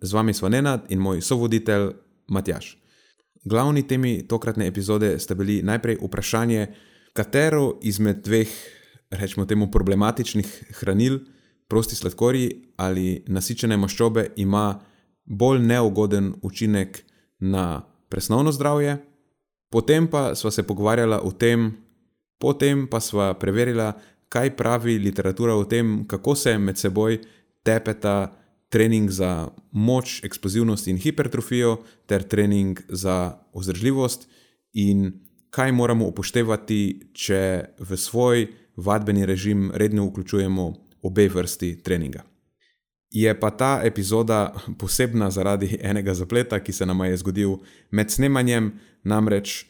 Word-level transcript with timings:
z 0.00 0.12
vami 0.12 0.34
smo 0.34 0.48
Nenad 0.48 0.86
in 0.88 0.98
moj 0.98 1.20
sovoditelj 1.20 1.92
Matjaš. 2.28 2.78
Glavni 3.44 3.86
temi 3.86 4.26
tokratne 4.28 4.66
epizode 4.66 5.18
sta 5.18 5.34
bili 5.34 5.62
najprej 5.62 5.98
vprašanje, 6.02 6.66
katero 7.12 7.78
izmed 7.82 8.22
dveh, 8.24 8.48
rečemo 9.10 9.46
temu, 9.46 9.70
problematičnih 9.70 10.74
hranil, 10.80 11.18
prosti 11.68 11.96
sladkorji 11.96 12.50
ali 12.76 13.24
nasičene 13.26 13.76
maščobe, 13.76 14.32
ima 14.36 14.80
bolj 15.24 15.60
neugoden 15.60 16.34
učinek 16.42 17.04
na 17.38 17.82
presnovno 18.08 18.52
zdravje. 18.52 18.98
Potem 19.70 20.08
pa 20.08 20.34
sva 20.34 20.50
se 20.50 20.62
pogovarjala 20.62 21.20
o 21.20 21.30
tem, 21.32 21.72
potem 22.40 22.86
pa 22.88 23.00
sva 23.00 23.34
preverila, 23.34 23.92
kaj 24.28 24.56
pravi 24.56 24.98
literatura 24.98 25.54
o 25.56 25.64
tem, 25.64 26.04
kako 26.08 26.34
se 26.34 26.58
med 26.58 26.76
seboj 26.76 27.20
tepeta 27.64 28.32
trening 28.68 29.10
za 29.10 29.48
moč, 29.72 30.20
eksplozivnost 30.24 30.88
in 30.88 30.98
hipertrofijo, 30.98 31.78
ter 32.06 32.22
trening 32.22 32.80
za 32.88 33.38
vzdržljivost, 33.56 34.28
in 34.72 35.12
kaj 35.50 35.72
moramo 35.72 36.06
upoštevati, 36.06 37.10
če 37.12 37.40
v 37.78 37.96
svoj 37.96 38.48
vadbeni 38.76 39.26
režim 39.26 39.70
redno 39.74 40.06
vključujemo 40.06 40.72
obe 41.02 41.28
vrsti 41.28 41.82
treninga. 41.82 42.22
Je 43.10 43.40
pa 43.40 43.50
ta 43.50 43.80
epizoda 43.84 44.54
posebna 44.78 45.30
zaradi 45.30 45.78
enega 45.80 46.14
zapleta, 46.14 46.60
ki 46.60 46.72
se 46.72 46.86
nam 46.86 47.00
je 47.04 47.16
zgodil 47.16 47.56
med 47.90 48.10
snemanjem, 48.10 48.72
namreč 49.04 49.64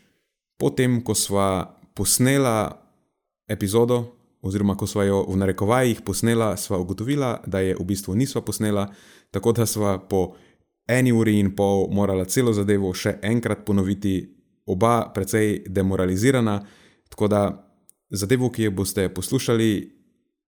potem, 0.58 0.98
ko 1.02 1.14
sva 1.14 1.78
posnela 1.94 2.82
epizodo, 3.48 4.17
oziroma 4.42 4.77
ko 4.77 4.86
smo 4.86 5.03
jo 5.03 5.22
v 5.28 5.36
narekovajih 5.36 6.03
posnela, 6.06 6.56
sva 6.56 6.78
ugotovila, 6.78 7.41
da 7.47 7.61
je 7.61 7.77
v 7.78 7.84
bistvu 7.84 8.14
nisva 8.14 8.42
posnela, 8.42 8.89
tako 9.31 9.53
da 9.53 9.67
sva 9.67 9.98
po 9.98 10.34
eni 10.89 11.12
uri 11.12 11.39
in 11.39 11.55
pol 11.56 11.89
morala 11.92 12.25
celo 12.25 12.53
zadevo 12.53 12.94
še 12.94 13.19
enkrat 13.22 13.64
ponoviti, 13.66 14.20
oba 14.69 15.11
precej 15.14 15.64
demoralizirana. 15.69 16.61
Tako 17.09 17.28
da 17.28 17.42
zadevo, 18.11 18.50
ki 18.53 18.69
jo 18.69 18.70
boste 18.70 19.09
poslušali, 19.09 19.70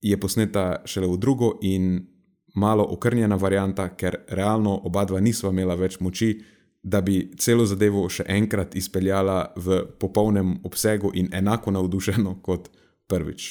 je 0.00 0.20
posneta 0.20 0.82
šele 0.84 1.08
v 1.08 1.18
drugo 1.20 1.58
in 1.62 2.06
malo 2.54 2.84
okrnjena 2.84 3.36
varianta, 3.36 3.88
ker 3.96 4.16
realno 4.28 4.80
oba 4.84 5.04
dva 5.04 5.20
nisva 5.20 5.52
imela 5.52 5.74
več 5.74 6.00
moči. 6.00 6.34
Da 6.82 7.02
bi 7.04 7.30
celo 7.36 7.66
zadevo 7.68 8.06
še 8.08 8.24
enkrat 8.28 8.72
izpeljala 8.76 9.52
v 9.56 9.82
popolnem 10.00 10.54
obsegu 10.64 11.10
in 11.14 11.28
enako 11.32 11.76
navdušeno 11.76 12.38
kot 12.42 12.70
prvič. 13.08 13.50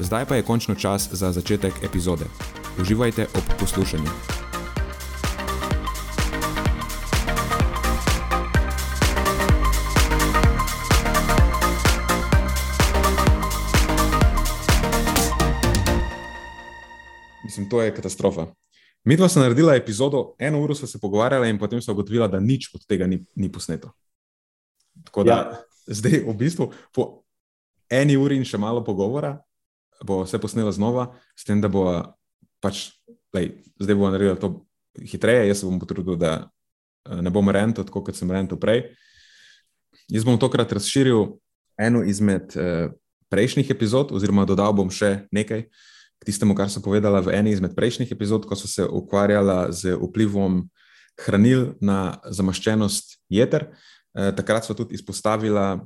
Zdaj 0.00 0.26
pa 0.26 0.36
je 0.36 0.42
končno 0.42 0.74
čas 0.74 1.08
za 1.12 1.32
začetek 1.32 1.72
epizode. 1.82 2.24
Uživajte 2.80 3.26
ob 3.34 3.42
poslušanju. 3.60 4.10
Mislim, 17.44 17.68
to 17.70 17.82
je 17.82 17.94
katastrofa. 17.94 18.46
Mi 19.04 19.16
dva 19.16 19.28
smo 19.28 19.42
naredila 19.42 19.74
epizodo, 19.74 20.34
eno 20.38 20.62
uro 20.62 20.74
smo 20.74 20.88
se 20.88 21.00
pogovarjali, 21.00 21.50
in 21.50 21.58
potem 21.58 21.82
smo 21.82 21.92
ugotovili, 21.92 22.28
da 22.28 22.40
nič 22.40 22.74
od 22.74 22.86
tega 22.86 23.06
ni, 23.06 23.24
ni 23.34 23.52
posneto. 23.52 23.92
Tako 25.04 25.24
da 25.24 25.32
ja. 25.32 25.62
zdaj, 25.86 26.24
v 26.28 26.34
bistvu, 26.34 26.72
po 26.92 27.22
eni 27.88 28.16
uri 28.16 28.36
in 28.36 28.44
še 28.44 28.58
malo 28.58 28.84
pogovora, 28.84 29.45
bo 30.04 30.22
vse 30.24 30.40
posnela 30.42 30.72
znova, 30.72 31.14
s 31.36 31.46
tem, 31.46 31.60
da 31.60 31.68
bo 31.72 31.86
pač, 32.60 32.90
lej, 33.36 33.52
zdaj 33.80 33.96
bo 33.96 34.10
naredila 34.10 34.36
to 34.40 34.50
hitreje, 35.00 35.48
jaz 35.48 35.60
se 35.60 35.68
bom 35.68 35.80
potrudil, 35.80 36.16
da 36.20 36.48
eh, 37.08 37.22
ne 37.22 37.32
bom 37.32 37.48
rental, 37.50 37.86
tako 37.86 38.04
kot 38.06 38.16
sem 38.18 38.30
rental 38.30 38.60
prej. 38.60 38.88
Jaz 40.12 40.24
bom 40.26 40.38
tokrat 40.38 40.72
razširil 40.72 41.36
eno 41.80 42.02
izmed 42.06 42.56
eh, 42.56 42.88
prejšnjih 43.28 43.70
epizod, 43.70 44.14
oziroma 44.14 44.46
dodal 44.48 44.72
bom 44.76 44.90
še 44.92 45.26
nekaj 45.34 45.66
k 46.16 46.24
tistemu, 46.24 46.56
kar 46.56 46.70
sem 46.72 46.80
povedala 46.84 47.20
v 47.20 47.34
eni 47.36 47.52
izmed 47.52 47.76
prejšnjih 47.76 48.12
epizod, 48.12 48.46
ko 48.48 48.56
so 48.56 48.70
se 48.70 48.86
ukvarjala 48.86 49.68
z 49.74 49.98
vplivom 50.00 50.64
hranil 51.26 51.74
na 51.80 52.18
zamaščenost 52.24 53.18
jeter. 53.32 53.72
Eh, 54.16 54.32
takrat 54.36 54.64
so 54.64 54.76
tudi 54.76 54.96
izpostavila, 54.96 55.84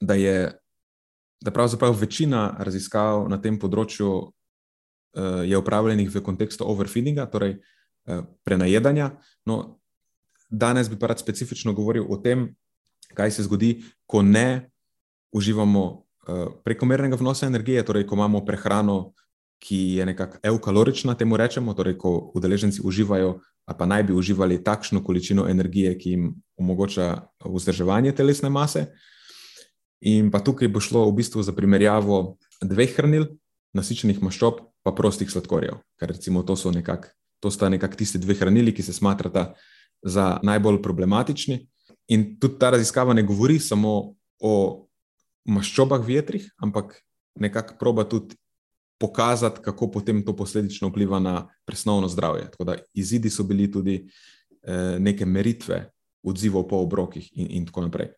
da 0.00 0.14
je 0.14 0.52
da 1.40 1.50
pravzaprav 1.50 1.96
večina 2.00 2.56
raziskav 2.58 3.26
na 3.28 3.38
tem 3.42 3.58
področju 3.60 4.10
uh, 4.16 5.42
je 5.44 5.58
upravljenih 5.58 6.10
v 6.12 6.22
kontekstu 6.24 6.64
overfeedinga, 6.68 7.26
torej 7.30 7.58
uh, 7.58 8.24
prenajedanja. 8.44 9.12
No, 9.46 9.78
danes 10.50 10.88
bi 10.88 10.98
pa 10.98 11.12
rad 11.12 11.20
specifično 11.20 11.74
govoril 11.76 12.06
o 12.08 12.18
tem, 12.22 12.48
kaj 13.16 13.36
se 13.36 13.46
zgodi, 13.46 13.76
ko 14.08 14.22
ne 14.22 14.70
uživamo 15.36 15.84
uh, 15.86 16.48
prekomernega 16.64 17.18
vnosa 17.20 17.46
energije, 17.46 17.84
torej 17.84 18.06
ko 18.08 18.16
imamo 18.16 18.44
prehrano, 18.46 19.12
ki 19.60 19.96
je 19.96 20.06
nekako 20.06 20.38
eukalorična, 20.44 21.14
temu 21.16 21.36
rečemo, 21.40 21.72
torej 21.74 21.96
ko 21.98 22.32
udeleženci 22.36 22.82
uživajo. 22.84 23.38
Pa 23.66 23.86
naj 23.88 24.04
bi 24.06 24.14
uživali 24.14 24.60
takšno 24.62 25.00
količino 25.02 25.48
energije, 25.50 25.96
ki 25.98 26.10
jim 26.10 26.26
omogoča 26.60 27.06
vzdrževanje 27.42 28.12
telesne 28.14 28.50
mase, 28.52 28.84
uh, 28.84 29.15
In 30.00 30.30
pa 30.30 30.42
tukaj 30.44 30.68
bo 30.68 30.80
šlo 30.80 31.06
v 31.08 31.16
bistvu 31.22 31.42
za 31.42 31.54
primerjavo 31.56 32.36
dveh 32.60 32.92
hranil, 32.96 33.30
nasičenih 33.76 34.20
maščob, 34.22 34.60
pa 34.84 34.92
prostih 34.92 35.30
sladkorjev. 35.30 35.80
Ker 36.00 36.12
recimo 36.12 36.42
to, 36.46 36.56
nekak, 36.72 37.10
to 37.40 37.50
sta 37.50 37.68
nekako 37.72 37.96
tisti 37.96 38.20
dve 38.20 38.36
hranili, 38.36 38.74
ki 38.74 38.82
se 38.82 38.92
smatrata 38.92 39.54
za 40.04 40.38
najbolj 40.42 40.82
problematični. 40.82 41.64
In 42.12 42.36
tudi 42.38 42.60
ta 42.60 42.70
raziskava 42.70 43.14
ne 43.16 43.24
govori 43.26 43.58
samo 43.58 44.14
o 44.40 44.54
maščobah 45.48 46.02
v 46.04 46.20
jetrih, 46.20 46.46
ampak 46.62 47.00
nekako 47.40 47.76
proba 47.80 48.04
tudi 48.04 48.36
pokazati, 48.98 49.60
kako 49.64 49.90
potem 49.90 50.22
to 50.24 50.36
posledično 50.36 50.88
vpliva 50.88 51.18
na 51.20 51.48
presnovno 51.64 52.08
zdravje. 52.08 52.50
Tako 52.50 52.64
da 52.64 52.76
izidi 52.94 53.30
so 53.30 53.44
bili 53.44 53.70
tudi 53.72 53.96
eh, 54.62 54.96
neke 54.98 55.26
meritve 55.26 55.90
odzivov 56.24 56.68
po 56.68 56.80
obrokih 56.82 57.28
in, 57.36 57.46
in 57.50 57.66
tako 57.66 57.86
naprej. 57.86 58.08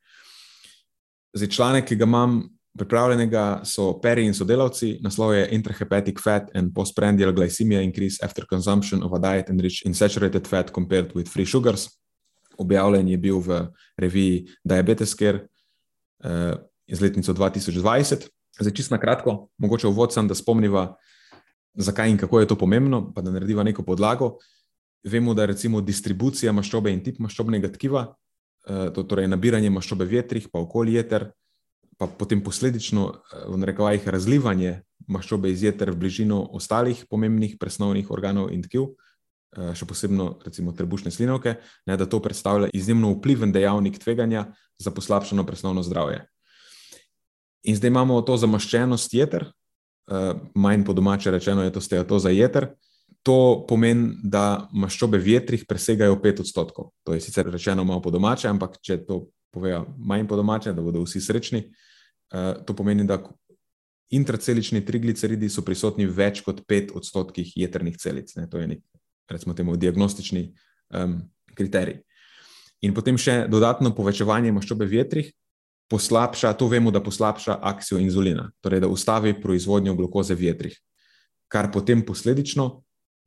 Zdaj, 1.36 1.48
članek, 1.48 1.84
ki 1.88 1.96
ga 1.96 2.06
imam 2.08 2.40
pripravljenega, 2.78 3.60
so 3.64 3.90
Perry 4.00 4.24
in 4.26 4.34
sodelavci, 4.34 4.98
naslov 5.02 5.34
je 5.34 5.48
Intrahepatic 5.56 6.20
Fat 6.22 6.50
and 6.54 6.72
Postprandial 6.74 7.32
Glycemia 7.32 7.82
Increase 7.82 8.22
After 8.24 8.46
Consumption 8.46 9.02
of 9.02 9.12
a 9.12 9.18
Diet 9.18 9.50
Enriched 9.50 9.86
in 9.86 9.94
Saturated 9.94 10.46
Fat 10.46 10.70
Compared 10.74 11.12
with 11.14 11.28
Free 11.28 11.46
Sugars. 11.46 11.88
Objavljen 12.58 13.08
je 13.08 13.18
bil 13.18 13.40
v 13.40 13.66
reviji 13.98 14.46
Diabetes 14.64 15.14
Care 15.14 15.46
uh, 16.24 16.54
iz 16.86 17.00
letnico 17.00 17.32
2020. 17.32 18.28
Zdaj, 18.60 18.74
čisto 18.74 18.94
na 18.94 19.00
kratko, 19.00 19.48
mogoče 19.58 19.86
uvod 19.86 20.14
sem, 20.14 20.28
da 20.28 20.34
spomniva, 20.34 20.96
zakaj 21.74 22.10
in 22.10 22.18
kako 22.18 22.40
je 22.40 22.48
to 22.48 22.56
pomembno, 22.58 23.12
pa 23.14 23.22
da 23.22 23.30
narediva 23.30 23.62
neko 23.62 23.82
podlago. 23.82 24.38
Vemo, 25.04 25.34
da 25.34 25.46
recimo 25.46 25.80
distribucija 25.80 26.52
maščobe 26.52 26.90
in 26.90 27.04
tip 27.04 27.20
maščobnega 27.22 27.70
tkiva 27.74 28.08
to, 28.68 29.02
torej 29.02 29.28
nabiranje 29.28 29.70
maščobe 29.70 30.04
vetrih, 30.04 30.48
pa 30.52 30.60
okolje 30.60 30.98
jeter, 30.98 31.30
pa 31.98 32.06
potem 32.06 32.40
posledično 32.40 33.10
eh, 33.10 33.44
v 33.50 33.58
narekovajih 33.58 34.08
razlivanje 34.08 34.80
maščobe 35.08 35.50
iz 35.50 35.62
jeter 35.66 35.90
v 35.90 35.98
bližino 36.04 36.40
ostalih 36.54 37.04
pomembnih 37.10 37.58
presnovnih 37.58 38.10
organov 38.14 38.52
in 38.54 38.62
tkiv, 38.62 38.94
eh, 39.56 39.74
še 39.74 39.88
posebej 39.88 40.38
recimo 40.46 40.72
trebušne 40.72 41.10
slinovke, 41.10 41.58
ne, 41.86 41.96
da 41.98 42.06
to 42.06 42.22
predstavlja 42.22 42.70
izjemno 42.72 43.12
vpliven 43.16 43.52
dejavnik 43.52 43.98
tveganja 43.98 44.52
za 44.78 44.94
poslabšano 44.94 45.44
presnovno 45.44 45.82
zdravje. 45.82 46.24
In 47.66 47.76
zdaj 47.76 47.90
imamo 47.90 48.20
to 48.22 48.38
zamaščenost 48.38 49.14
jeter, 49.14 49.50
eh, 49.50 50.34
manj 50.54 50.86
po 50.86 50.94
domače 50.94 51.34
rečeno 51.34 51.66
je 51.66 51.74
to 51.74 51.80
steatoza 51.80 52.30
jeter. 52.30 52.74
To 53.26 53.64
pomeni, 53.68 54.14
da 54.22 54.68
maščobe 54.72 55.18
v 55.18 55.34
jetrih 55.34 55.64
presegajo 55.68 56.16
5 56.22 56.44
odstotkov. 56.44 56.92
To 57.04 57.16
je 57.16 57.20
sicer 57.20 57.50
rečeno 57.50 57.84
malo 57.84 58.00
po 58.02 58.10
domače, 58.14 58.48
ampak 58.48 58.78
če 58.82 59.02
to 59.04 59.26
povejo 59.52 59.84
manj 59.98 60.28
po 60.28 60.36
domače, 60.36 60.72
da 60.72 60.82
bodo 60.82 61.02
vsi 61.02 61.20
srečni, 61.20 61.64
eh, 62.32 62.54
to 62.66 62.76
pomeni, 62.76 63.04
da 63.04 63.18
intracelični 64.10 64.84
trigliceridi 64.84 65.48
so 65.48 65.62
prisotni 65.62 66.06
v 66.06 66.14
več 66.16 66.40
kot 66.44 66.62
5 66.68 66.94
odstotkih 66.96 67.52
jetrnih 67.56 67.96
celic. 68.00 68.32
Ne? 68.36 68.46
To 68.48 68.58
je 68.58 68.66
nek, 68.66 68.84
recimo, 69.30 69.54
temu, 69.54 69.76
diagnostični 69.76 70.46
um, 70.96 71.18
kriterij. 71.54 72.00
In 72.86 72.94
potem 72.94 73.18
še 73.18 73.44
dodatno 73.50 73.92
povečevanje 73.92 74.52
maščobe 74.54 74.86
v 74.86 75.02
jetrih 75.02 75.30
poslabša, 75.88 76.52
to 76.56 76.68
vemo, 76.68 76.92
da 76.92 77.02
poslabša 77.04 77.58
akcijo 77.64 77.98
inzulina, 78.00 78.50
torej 78.60 78.80
da 78.84 78.88
ustavi 78.92 79.34
proizvodnjo 79.40 79.96
glukoze 79.96 80.36
v 80.36 80.50
jetrih, 80.50 80.76
kar 81.48 81.70
potem 81.72 82.04
posledično 82.04 82.68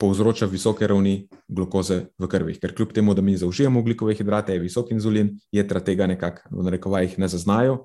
povzroča 0.02 0.48
visoke 0.50 0.88
ravni 0.88 1.28
glukoze 1.48 2.08
v 2.18 2.28
krvi. 2.28 2.56
Ker 2.58 2.74
kljub 2.76 2.94
temu, 2.94 3.14
da 3.14 3.22
mi 3.22 3.38
zaužijemo 3.38 3.80
ugljikove 3.80 4.16
hidrate, 4.18 4.54
je 4.54 4.64
visok 4.64 4.90
inzulin, 4.92 5.36
jedra 5.54 5.80
tega 5.80 6.08
nekako 6.10 6.50
v 6.50 6.66
narekovajih 6.66 7.20
ne 7.22 7.30
zaznajo 7.30 7.84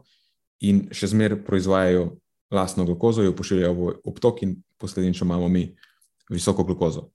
in 0.65 0.87
še 0.97 1.11
zmeraj 1.13 1.43
proizvajajo 1.45 2.07
lastno 2.51 2.87
glukozo, 2.89 3.23
jo 3.23 3.35
pošiljajo 3.37 3.75
v 3.75 3.93
obtok 4.09 4.43
in 4.47 4.57
posledično 4.81 5.27
imamo 5.27 5.49
mi 5.53 5.67
visoko 6.33 6.65
glukozo. 6.65 7.11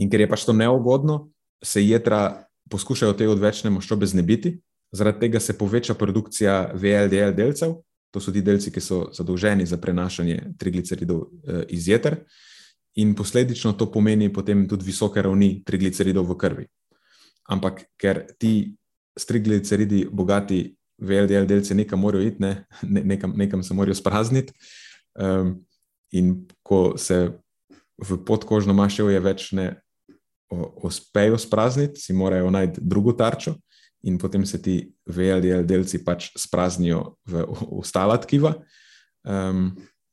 In 0.00 0.10
ker 0.10 0.24
je 0.24 0.28
pač 0.30 0.46
to 0.48 0.54
neugodno, 0.56 1.28
se 1.62 1.84
jedra 1.84 2.46
poskušajo 2.72 3.12
te 3.18 3.28
odvečne 3.28 3.70
maščobe 3.70 4.08
znebiti, 4.08 4.54
zaradi 4.92 5.26
tega 5.26 5.40
se 5.40 5.58
poveča 5.58 5.94
produkcija 5.94 6.72
VLDL 6.74 7.36
delcev, 7.36 7.76
to 8.12 8.20
so 8.20 8.32
ti 8.32 8.40
delci, 8.44 8.72
ki 8.72 8.80
so 8.80 9.02
zadolženi 9.12 9.66
za 9.68 9.76
prenašanje 9.80 10.54
trigliceridov 10.58 11.20
eh, 11.20 11.62
iz 11.68 11.88
jeter, 11.88 12.22
in 12.96 13.14
posledično 13.14 13.72
to 13.72 13.90
pomeni 13.92 14.32
potem 14.32 14.66
tudi 14.68 14.84
visoke 14.84 15.22
ravni 15.22 15.62
trigliceridov 15.64 16.28
v 16.28 16.36
krvi. 16.36 16.66
Ampak 17.48 17.86
ker 17.96 18.26
ti 18.38 18.74
trigliceridi, 19.14 20.06
bogati 20.12 20.76
VLDL 21.02 21.46
delci, 21.46 21.74
nekam 21.74 22.00
morajo 22.00 22.26
iti, 22.26 22.42
ne, 22.42 22.66
nekam, 22.82 23.32
nekam 23.36 23.62
se 23.62 23.74
morajo 23.74 23.94
sprazniti. 23.94 24.52
Um, 25.14 25.64
in 26.12 26.46
ko 26.62 26.94
se 26.96 27.32
v 27.98 28.18
podkožno 28.24 28.74
maščevo 28.76 29.10
je 29.10 29.20
več 29.20 29.50
ne 29.56 29.72
uspejo 30.84 31.38
sprazniti, 31.40 32.00
si 32.00 32.12
morajo 32.12 32.50
najti 32.52 32.80
drugo 32.84 33.12
tarčo, 33.16 33.54
in 34.02 34.18
potem 34.18 34.44
se 34.46 34.60
ti 34.62 34.76
VLDL 35.06 35.64
delci 35.66 36.02
pač 36.04 36.30
spraznijo 36.38 37.16
v 37.26 37.44
ostala 37.78 38.18
tkiva. 38.20 38.54
Um, 39.22 39.72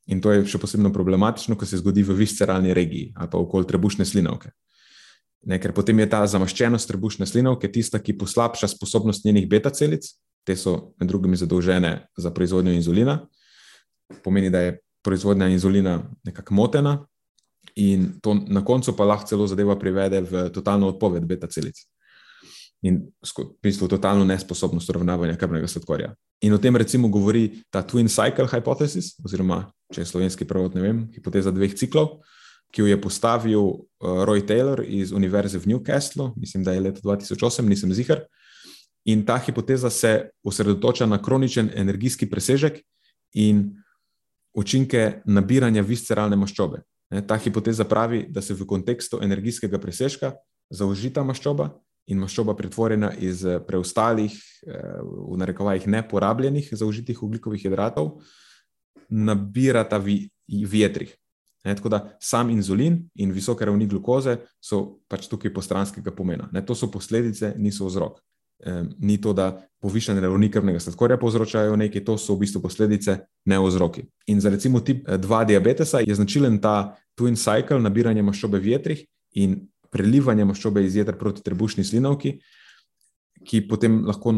in 0.09 0.21
to 0.21 0.33
je 0.33 0.45
še 0.50 0.61
posebej 0.61 0.91
problematično, 0.94 1.57
ko 1.57 1.67
se 1.69 1.79
zgodi 1.81 2.03
v 2.03 2.17
visceralni 2.23 2.73
regiji 2.73 3.13
ali 3.15 3.29
pa 3.29 3.38
okoli 3.38 3.67
trebušne 3.69 4.06
slinovke. 4.06 4.51
Ne, 5.47 5.59
ker 5.61 5.71
potem 5.71 6.00
je 6.03 6.09
ta 6.11 6.25
zamaščenost 6.27 6.89
trebušne 6.89 7.27
slinovke 7.29 7.69
tista, 7.71 8.01
ki 8.03 8.17
poslabša 8.19 8.67
sposobnost 8.73 9.23
njenih 9.23 9.47
beta 9.47 9.71
celic, 9.71 10.09
te 10.44 10.56
so 10.59 10.95
med 11.00 11.07
drugim 11.07 11.35
zadolžene 11.39 12.09
za 12.17 12.31
proizvodnjo 12.35 12.73
inzulina. 12.75 13.21
Pomeni, 14.23 14.50
da 14.51 14.65
je 14.65 14.75
proizvodnja 15.06 15.47
inzulina 15.47 16.01
nekako 16.27 16.57
motena, 16.57 16.97
in 17.75 18.19
to 18.21 18.33
na 18.33 18.65
koncu 18.65 18.95
pa 18.97 19.05
lahko 19.05 19.27
celo 19.27 19.47
zadeva 19.47 19.77
privede 19.79 20.21
v 20.21 20.50
totalno 20.51 20.89
odpoved 20.89 21.25
beta 21.25 21.47
celic 21.47 21.79
in 22.81 23.01
v 23.19 23.45
bistvu 23.63 23.89
totalno 23.91 24.23
nesposobnost 24.25 24.89
uravnavanja 24.89 25.35
krvnega 25.35 25.67
sladkorja. 25.67 26.13
In 26.41 26.53
o 26.53 26.57
tem 26.57 26.75
recimo 26.75 27.09
govori 27.12 27.63
ta 27.69 27.83
Twin 27.83 28.07
Cycle 28.07 28.47
Hypothesis, 28.47 29.17
oziroma 29.25 29.65
če 29.94 30.03
je 30.03 30.09
slovenski 30.09 30.45
prevod, 30.45 30.75
ne 30.77 30.83
vem, 30.83 31.00
hipoteza 31.15 31.51
dveh 31.51 31.74
ciklov, 31.77 32.19
ki 32.69 32.83
jo 32.83 32.89
je 32.89 33.00
postavil 33.01 33.63
uh, 33.63 34.24
Roy 34.30 34.44
Taylor 34.45 34.83
iz 34.86 35.12
Univerze 35.12 35.57
v 35.57 35.74
Newcastlu, 35.74 36.33
mislim, 36.38 36.63
da 36.63 36.75
je 36.75 36.83
leta 36.86 37.01
2008, 37.01 37.65
nisem 37.65 37.94
zihar. 37.94 38.27
In 39.09 39.25
ta 39.25 39.39
hipoteza 39.41 39.89
se 39.89 40.30
osredotoča 40.44 41.07
na 41.09 41.18
kroničen 41.21 41.71
energijski 41.74 42.30
presežek 42.30 42.83
in 43.33 43.71
učinke 44.53 45.21
nabiranja 45.25 45.81
visceralne 45.81 46.38
maščobe. 46.38 46.83
Ta 47.25 47.38
hipoteza 47.41 47.88
pravi, 47.89 48.27
da 48.30 48.41
se 48.41 48.53
v 48.53 48.68
kontekstu 48.69 49.18
energijskega 49.24 49.80
presežka 49.81 50.36
zaužita 50.69 51.24
maščoba 51.25 51.71
in 52.09 52.19
maščoba 52.21 52.53
pretvorjena 52.57 53.12
iz 53.18 53.44
eh, 53.45 53.59
preostalih, 53.65 54.33
eh, 54.68 55.00
v 55.01 55.38
narekovajih, 55.41 55.88
neporabljenih 55.88 56.69
zaužitih 56.71 57.24
ugljikovih 57.24 57.62
hidratov, 57.65 58.19
nabirata 59.10 59.98
v 59.98 60.30
jetrih. 60.48 61.16
Ne, 61.66 61.75
tako 61.75 61.90
da 61.90 62.18
sam 62.19 62.50
inzulin 62.50 63.10
in 63.16 63.31
visoke 63.36 63.66
ravni 63.66 63.88
glukoze 63.88 64.38
so 64.63 65.00
pač 65.12 65.28
tukaj 65.28 65.51
postranskega 65.54 66.12
pomena. 66.16 66.48
Ne, 66.51 66.63
to 66.66 66.75
so 66.75 66.88
posledice, 66.92 67.54
niso 67.57 67.88
vzrok. 67.90 68.22
E, 68.60 68.84
ni 69.00 69.18
to, 69.22 69.34
da 69.34 69.51
povišene 69.84 70.22
ravni 70.24 70.50
krvnega 70.51 70.80
sladkorja 70.80 71.18
povzročajo 71.19 71.75
nekaj, 71.80 72.04
to 72.07 72.18
so 72.18 72.36
v 72.36 72.46
bistvu 72.46 72.62
posledice, 72.63 73.18
ne 73.46 73.60
vzroki. 73.60 74.06
In 74.31 74.40
za 74.40 74.50
recimo 74.50 74.80
tip 74.80 75.07
2 75.07 75.46
diabetesa 75.51 76.00
je 76.07 76.16
značilen 76.16 76.62
ta 76.63 76.96
twin 77.19 77.36
cycle 77.36 77.80
nabiranja 77.84 78.24
maščobe 78.24 78.60
v 78.60 78.74
jetrih 78.75 79.04
in 79.36 79.60
prelivanje 79.92 80.46
maščobe 80.46 80.84
iz 80.86 80.96
jedra 80.96 81.18
proti 81.18 81.44
trebušni 81.44 81.84
slinovki, 81.84 82.38
ki 83.46 83.62
potem 83.68 84.04
lahko, 84.07 84.36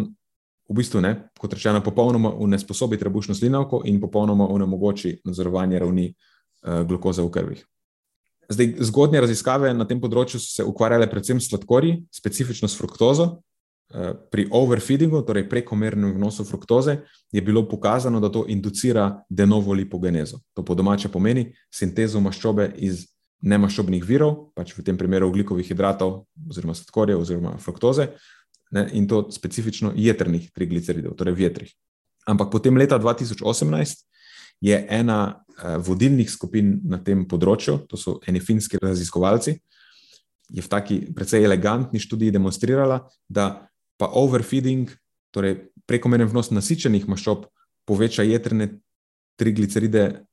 v 0.72 0.78
bistvu, 0.80 1.02
ne, 1.04 1.12
kot 1.40 1.54
rečeno, 1.54 1.84
popolnoma 1.84 2.32
unesposobi 2.32 2.98
trebušno 2.98 3.36
slinovko 3.36 3.84
in 3.86 4.00
popolnoma 4.00 4.48
onemogoči 4.48 5.18
nadzorovanje 5.28 5.84
ravni 5.84 6.08
uh, 6.08 6.82
glukoze 6.88 7.22
v 7.22 7.32
krvi. 7.32 7.60
Zdaj, 8.52 8.74
zgodnje 8.88 9.22
raziskave 9.24 9.72
na 9.76 9.86
tem 9.88 10.00
področju 10.02 10.40
so 10.40 10.50
se 10.58 10.64
ukvarjale 10.68 11.08
predvsem 11.12 11.40
s 11.40 11.48
sladkorji, 11.52 12.02
specifično 12.12 12.68
s 12.68 12.76
fruktozo. 12.80 13.30
Pri 14.32 14.46
overfeedingu, 14.56 15.20
torej 15.28 15.50
prekomernem 15.52 16.14
vnosu 16.16 16.46
fruktoze, 16.48 17.02
je 17.32 17.42
bilo 17.44 17.66
pokazano, 17.68 18.22
da 18.24 18.30
to 18.32 18.46
inducira 18.48 19.24
de 19.30 19.46
novo 19.46 19.76
lipogenezo. 19.76 20.40
To 20.56 20.64
po 20.64 20.76
domače 20.80 21.12
pomeni 21.12 21.50
sintezo 21.72 22.22
maščobe 22.24 22.70
iz 22.80 23.06
nemaščobnih 23.44 24.06
virov, 24.08 24.54
pač 24.56 24.72
v 24.78 24.86
tem 24.88 25.00
primeru 25.00 25.28
oglikovih 25.28 25.68
hidratov, 25.68 26.22
oziroma 26.48 26.76
sladkorja, 26.78 27.18
oziroma 27.20 27.58
fruktoze, 27.60 28.14
ne, 28.72 28.88
in 28.94 29.08
to 29.08 29.26
specifično 29.32 29.94
jedrnih 29.96 30.50
trigliceridov, 30.56 31.16
torej 31.20 31.36
vetrih. 31.38 31.72
Ampak 32.28 32.52
potem 32.52 32.78
leta 32.78 33.00
2018 33.00 34.06
je 34.62 34.78
ena 34.90 35.20
uh, 35.36 35.78
vodilnih 35.82 36.30
skupin 36.30 36.78
na 36.86 37.02
tem 37.02 37.26
področju, 37.28 37.82
to 37.90 37.98
so 37.98 38.20
eni 38.30 38.40
finski 38.44 38.80
raziskovalci, 38.82 39.58
je 40.52 40.62
v 40.62 40.70
taki 40.70 41.00
precej 41.16 41.46
elegantni 41.48 42.00
študiji 42.00 42.36
demonstrirala, 42.36 43.02
da 43.30 43.68
pa 43.98 44.12
overfeeding, 44.20 44.92
torej 45.32 45.72
prekomeren 45.88 46.28
vnos 46.28 46.52
nasičenih 46.52 47.08
maščob, 47.08 47.48
poveča 47.88 48.26
jedrne 48.28 48.68
trigliceride 49.40 50.26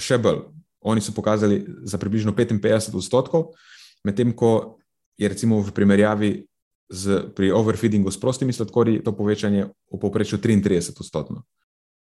še 0.00 0.18
bolj, 0.20 0.46
Oni 0.86 1.00
so 1.00 1.12
pokazali 1.12 1.66
za 1.82 1.98
približno 1.98 2.32
55 2.32 2.94
odstotkov, 2.94 3.58
medtem 4.06 4.30
ko 4.30 4.78
je 5.18 5.28
recimo 5.28 5.58
v 5.58 5.72
primerjavi 5.74 6.46
z, 6.88 7.32
pri 7.36 7.50
overfeedingu 7.52 8.10
s 8.10 8.20
prostimi 8.20 8.52
sladkorji 8.52 9.02
to 9.04 9.12
povečanje 9.16 9.66
v 9.92 10.00
povprečju 10.00 10.38
33 10.38 10.94
odstotno. 11.00 11.42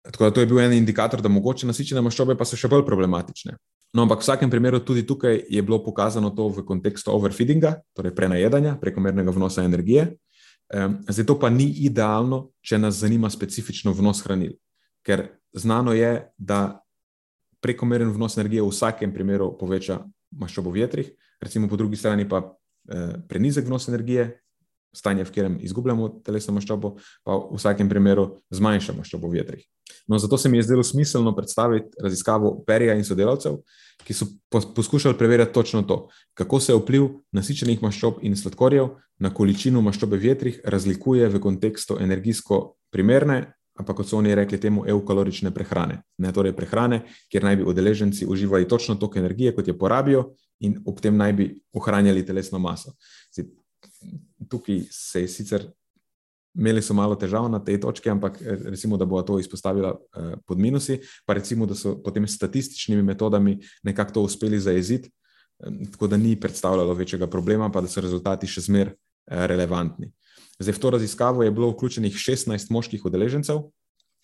Tako 0.02 0.25
da 0.25 0.30
to 0.30 0.40
je 0.40 0.47
bil 0.47 0.61
en 0.61 0.73
indikator, 0.73 1.23
da 1.23 1.28
mogoče 1.28 1.66
nasičene 1.66 2.00
maščobe 2.00 2.37
pa 2.38 2.45
so 2.47 2.56
še 2.56 2.68
bolj 2.71 2.85
problematične. 2.87 3.56
No, 3.97 4.04
ampak 4.04 4.21
v 4.21 4.26
vsakem 4.26 4.50
primeru 4.50 4.80
tudi 4.85 5.06
tukaj 5.06 5.47
je 5.49 5.62
bilo 5.62 5.78
pokazano 5.83 6.30
to 6.30 6.49
v 6.52 6.62
kontekstu 6.66 7.11
overfeedinga, 7.14 7.80
torej 7.97 8.14
prenajedanja, 8.14 8.76
prekomernega 8.80 9.33
vnosa 9.35 9.64
energije. 9.64 10.11
Zdaj 11.09 11.26
to 11.26 11.38
pa 11.38 11.50
ni 11.50 11.71
idealno, 11.87 12.50
če 12.61 12.78
nas 12.78 12.99
zanima 13.00 13.30
specifično 13.30 13.95
vnos 13.95 14.21
hranil, 14.26 14.56
ker 15.06 15.28
znano 15.54 15.95
je, 15.95 16.26
da 16.37 16.83
prekomeren 17.62 18.11
vnos 18.12 18.37
energije 18.37 18.62
v 18.62 18.71
vsakem 18.71 19.14
primeru 19.14 19.52
poveča 19.59 20.00
maščobo 20.37 20.75
v 20.75 20.83
jetrih, 20.83 21.12
recimo 21.40 21.71
po 21.71 21.78
drugi 21.78 21.97
strani 21.97 22.26
pa 22.28 22.42
eh, 22.42 23.16
prenizek 23.28 23.66
vnos 23.66 23.88
energije, 23.88 24.28
stanje, 24.96 25.24
v 25.24 25.32
katerem 25.32 25.56
izgubljamo 25.62 26.08
telesno 26.24 26.54
maščobo, 26.56 26.94
pa 27.24 27.38
v 27.38 27.58
vsakem 27.58 27.88
primeru 27.88 28.28
zmanjša 28.54 28.96
maščobo 28.96 29.30
v 29.30 29.40
jetrih. 29.40 29.64
No, 30.08 30.18
zato 30.18 30.38
se 30.38 30.48
mi 30.48 30.58
je 30.58 30.66
zdelo 30.66 30.82
smiselno 30.82 31.34
predstaviti 31.36 32.02
raziskavo 32.02 32.52
Perija 32.66 32.94
in 32.98 33.04
sodelavcev, 33.04 33.60
ki 34.06 34.14
so 34.14 34.28
poskušali 34.50 35.18
preverjati 35.18 35.54
točno 35.54 35.82
to, 35.82 36.06
kako 36.34 36.60
se 36.60 36.74
vpliv 36.74 37.08
nasičenih 37.34 37.82
maščob 37.82 38.22
in 38.22 38.36
sladkorjev 38.36 38.94
na 39.18 39.32
količino 39.34 39.82
maščobe 39.82 40.18
v 40.18 40.32
jetrih 40.32 40.60
razlikuje 40.64 41.28
v 41.28 41.40
kontekstu 41.42 41.98
energijsko 42.00 42.76
primerne 42.92 43.56
ampak 43.76 44.00
kot 44.00 44.08
so 44.08 44.18
oni 44.18 44.34
rekli, 44.34 44.58
temu 44.60 44.84
eukalorične 44.88 45.52
prehrane. 45.54 46.00
Ne, 46.18 46.32
torej 46.32 46.54
prehrane, 46.56 47.02
kjer 47.32 47.44
naj 47.44 47.60
bi 47.60 47.68
udeleženci 47.68 48.26
uživali 48.26 48.68
točno 48.68 48.96
toliko 48.96 49.20
energije, 49.20 49.54
kot 49.54 49.68
je 49.68 49.76
porabijo, 49.78 50.30
in 50.64 50.78
ob 50.86 51.00
tem 51.00 51.16
naj 51.16 51.32
bi 51.36 51.48
ohranjali 51.76 52.24
telesno 52.26 52.58
maso. 52.58 52.94
Zdaj, 53.34 53.50
tukaj 54.48 54.84
se 54.90 55.20
je 55.20 55.28
sicer 55.28 55.66
imeli 56.56 56.82
so 56.82 56.94
malo 56.96 57.16
težav 57.16 57.48
na 57.52 57.60
tej 57.60 57.80
točki, 57.80 58.10
ampak 58.10 58.40
eh, 58.40 58.56
recimo, 58.72 58.96
da 58.96 59.04
bo 59.04 59.20
to 59.22 59.38
izpostavila 59.38 59.92
uh, 59.92 60.32
pod 60.46 60.58
minusi, 60.58 60.98
pa 61.26 61.36
recimo, 61.36 61.66
da 61.66 61.75
so 61.75 61.96
potem 62.02 62.26
statističnimi 62.28 63.02
metodami 63.02 63.58
nekako 63.84 64.12
to 64.12 64.22
uspeli 64.22 64.60
zajeziti, 64.60 65.10
um, 65.58 65.84
tako 65.92 66.06
da 66.06 66.16
ni 66.16 66.36
predstavljalo 66.40 66.94
večjega 66.94 67.26
problema, 67.26 67.70
pa 67.70 67.80
da 67.80 67.88
so 67.88 68.00
rezultati 68.00 68.48
še 68.48 68.64
zmer 68.70 68.94
uh, 68.94 69.44
relevantni. 69.46 70.10
Zdaj, 70.58 70.78
v 70.78 70.80
to 70.80 70.90
raziskavo 70.96 71.44
je 71.44 71.52
bilo 71.52 71.68
vključenih 71.75 72.16
16 72.16 72.72
moških 72.72 73.04
udeležencev, 73.04 73.60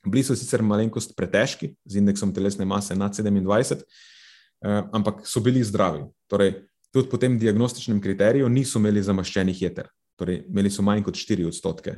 bili 0.08 0.24
so 0.24 0.34
sicer 0.34 0.64
malenkost 0.64 1.12
pretežki, 1.16 1.74
z 1.84 2.00
indeksom 2.00 2.32
telesne 2.32 2.64
mase 2.64 2.96
nad 2.96 3.12
27, 3.12 3.84
uh, 3.84 4.88
ampak 4.96 5.26
so 5.28 5.44
bili 5.44 5.60
zdravi. 5.64 6.06
Torej, 6.32 6.56
tudi 6.92 7.08
po 7.08 7.18
tem 7.18 7.38
diagnostičnem 7.38 8.00
kriteriju 8.00 8.48
niso 8.52 8.78
imeli 8.78 9.02
zamaščenih 9.02 9.62
jeter. 9.62 9.88
Torej, 10.20 10.44
imeli 10.48 10.70
so 10.70 10.84
manj 10.84 11.04
kot 11.06 11.16
4 11.16 11.48
odstotke 11.48 11.96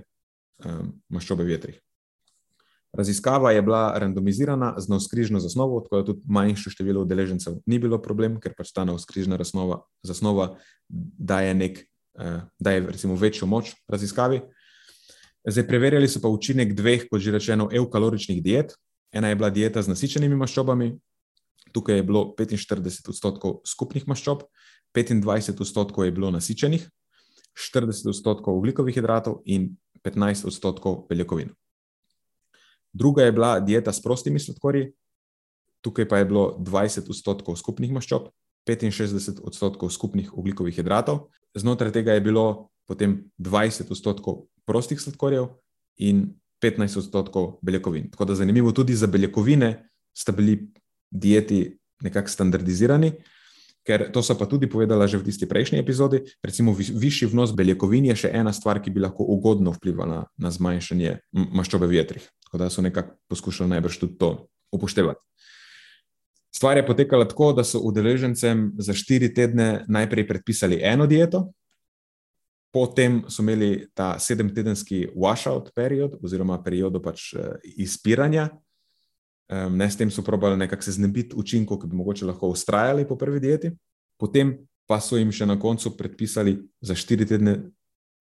um, 0.64 0.94
maščobe 1.12 1.44
v 1.44 1.56
jetrih. 1.56 1.80
Raziskava 2.94 3.50
je 3.50 3.62
bila 3.66 3.88
randomizirana 3.98 4.74
z 4.78 4.86
navskrižno 4.88 5.40
zasnovo, 5.42 5.80
tako 5.82 5.98
da 5.98 6.06
tudi 6.12 6.22
manjše 6.30 6.70
število 6.70 7.02
udeležencev 7.02 7.56
ni 7.66 7.80
bilo 7.82 7.98
problem, 7.98 8.38
ker 8.40 8.54
pač 8.54 8.70
ta 8.70 8.84
navskrižna 8.86 9.38
zasnova 10.06 10.52
daje, 10.88 11.54
nek, 11.58 11.80
uh, 12.20 12.46
daje 12.62 12.84
recimo, 12.86 13.18
večjo 13.18 13.50
moč 13.50 13.74
raziskavi. 13.90 14.44
Zdaj, 15.44 15.66
preverjali 15.68 16.08
so 16.08 16.22
pa 16.22 16.30
učinek 16.30 16.72
dveh, 16.72 17.08
kot 17.10 17.20
že 17.20 17.34
rečeno, 17.34 17.66
eukaloričnih 17.68 18.38
diet. 18.42 18.78
Ena 19.12 19.28
je 19.28 19.36
bila 19.36 19.50
dieta 19.50 19.82
z 19.82 19.90
nasičenimi 19.90 20.38
maščobami, 20.38 20.94
tukaj 21.74 21.98
je 21.98 22.06
bilo 22.06 22.22
45 22.38 23.10
odstotkov 23.10 23.58
skupnih 23.66 24.06
maščob, 24.10 24.46
25 24.94 25.60
odstotkov 25.60 26.04
je 26.04 26.12
bilo 26.12 26.30
nasičenih, 26.30 26.90
40 27.54 28.08
odstotkov 28.08 28.58
ugljikovih 28.58 28.94
hidratov 28.94 29.42
in 29.44 29.76
15 30.04 30.46
odstotkov 30.46 31.06
beljakovin. 31.08 31.50
Druga 32.92 33.22
je 33.22 33.32
bila 33.32 33.60
dieta 33.60 33.92
s 33.92 34.02
prostimi 34.02 34.40
sladkorji, 34.40 34.92
tukaj 35.80 36.08
pa 36.08 36.18
je 36.18 36.24
bilo 36.24 36.56
20 36.58 37.10
odstotkov 37.10 37.56
skupnih 37.56 37.92
maščob, 37.92 38.30
65 38.66 39.42
odstotkov 39.42 39.90
skupnih 39.90 40.30
ugljikovih 40.32 40.76
hidratov, 40.76 41.28
znotraj 41.54 41.92
tega 41.92 42.14
je 42.14 42.20
bilo 42.20 42.70
potem 42.86 43.30
20 43.38 43.90
odstotkov 43.90 44.46
prostih 44.64 45.00
sladkorjev 45.00 45.48
in 45.96 46.34
15 46.62 46.98
odstotkov 46.98 47.58
beljakovin. 47.62 48.10
Tako 48.10 48.24
da 48.24 48.34
zanimivo 48.34 48.72
tudi 48.72 48.94
za 48.94 49.06
beljakovine 49.06 49.88
sta 50.16 50.32
bili 50.32 50.70
dieti 51.10 51.78
nekako 52.02 52.28
standardizirani 52.28 53.12
ker 53.84 54.08
to 54.12 54.22
so 54.24 54.34
pa 54.38 54.48
tudi 54.48 54.66
povedala 54.66 55.06
že 55.06 55.20
v 55.20 55.28
tisti 55.28 55.46
prejšnji 55.46 55.78
epizodi. 55.78 56.24
Recimo, 56.42 56.72
višji 56.74 57.28
vnos 57.28 57.52
beljakovin 57.52 58.08
je 58.10 58.16
še 58.26 58.32
ena 58.32 58.52
stvar, 58.52 58.80
ki 58.80 58.90
bi 58.90 59.04
lahko 59.04 59.24
ugodno 59.28 59.74
vplivala 59.76 60.24
na 60.40 60.50
zmanjšanje 60.50 61.20
maščobe 61.32 61.86
v 61.86 62.00
jetrih. 62.00 62.24
Tako 62.48 62.58
da 62.58 62.70
so 62.72 62.82
nekako 62.82 63.16
poskušali 63.28 63.76
najbrž 63.76 64.00
tudi 64.00 64.18
to 64.18 64.30
upoštevati. 64.72 65.20
Stvar 66.54 66.78
je 66.78 66.86
potekala 66.86 67.26
tako, 67.28 67.52
da 67.52 67.64
so 67.64 67.82
udeležencem 67.82 68.72
za 68.78 68.94
štiri 68.94 69.32
tedne 69.34 69.84
najprej 69.90 70.26
predpisali 70.28 70.78
eno 70.82 71.06
dieto, 71.10 71.50
potem 72.74 73.24
so 73.28 73.42
imeli 73.42 73.86
ta 73.94 74.18
sedemtedenski 74.18 75.08
washout 75.14 75.70
period, 75.74 76.14
oziroma 76.22 76.58
periodo 76.62 77.02
pač 77.02 77.34
eh, 77.34 77.58
izpiranja, 77.82 78.48
Um, 79.52 79.76
ne, 79.76 79.90
s 79.90 79.96
tem 79.96 80.10
so 80.10 80.22
probali 80.24 80.56
nekako 80.56 80.82
se 80.82 80.92
znebiti 80.96 81.36
učinkov, 81.36 81.82
ki 81.82 81.88
bi 81.90 81.96
mogoče 81.96 82.24
lahko 82.24 82.48
ustrajali 82.48 83.04
po 83.08 83.16
prvi 83.20 83.40
dieti, 83.40 83.70
potem 84.20 84.54
pa 84.88 85.00
so 85.04 85.18
jim 85.20 85.32
še 85.32 85.44
na 85.46 85.58
koncu 85.60 85.92
predpisali 85.96 86.56
za 86.80 86.96
štiri 86.96 87.26
tedne 87.28 87.58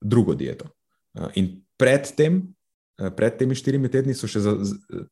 drugo 0.03 0.35
dieto. 0.35 0.67
Uh, 1.15 1.31
in 1.39 1.63
predtem, 1.79 2.41
uh, 2.99 3.07
pred 3.15 3.37
temi 3.39 3.55
štirimi 3.55 3.91
tedni, 3.91 4.15
so 4.15 4.27
še 4.27 4.43
za, 4.43 4.55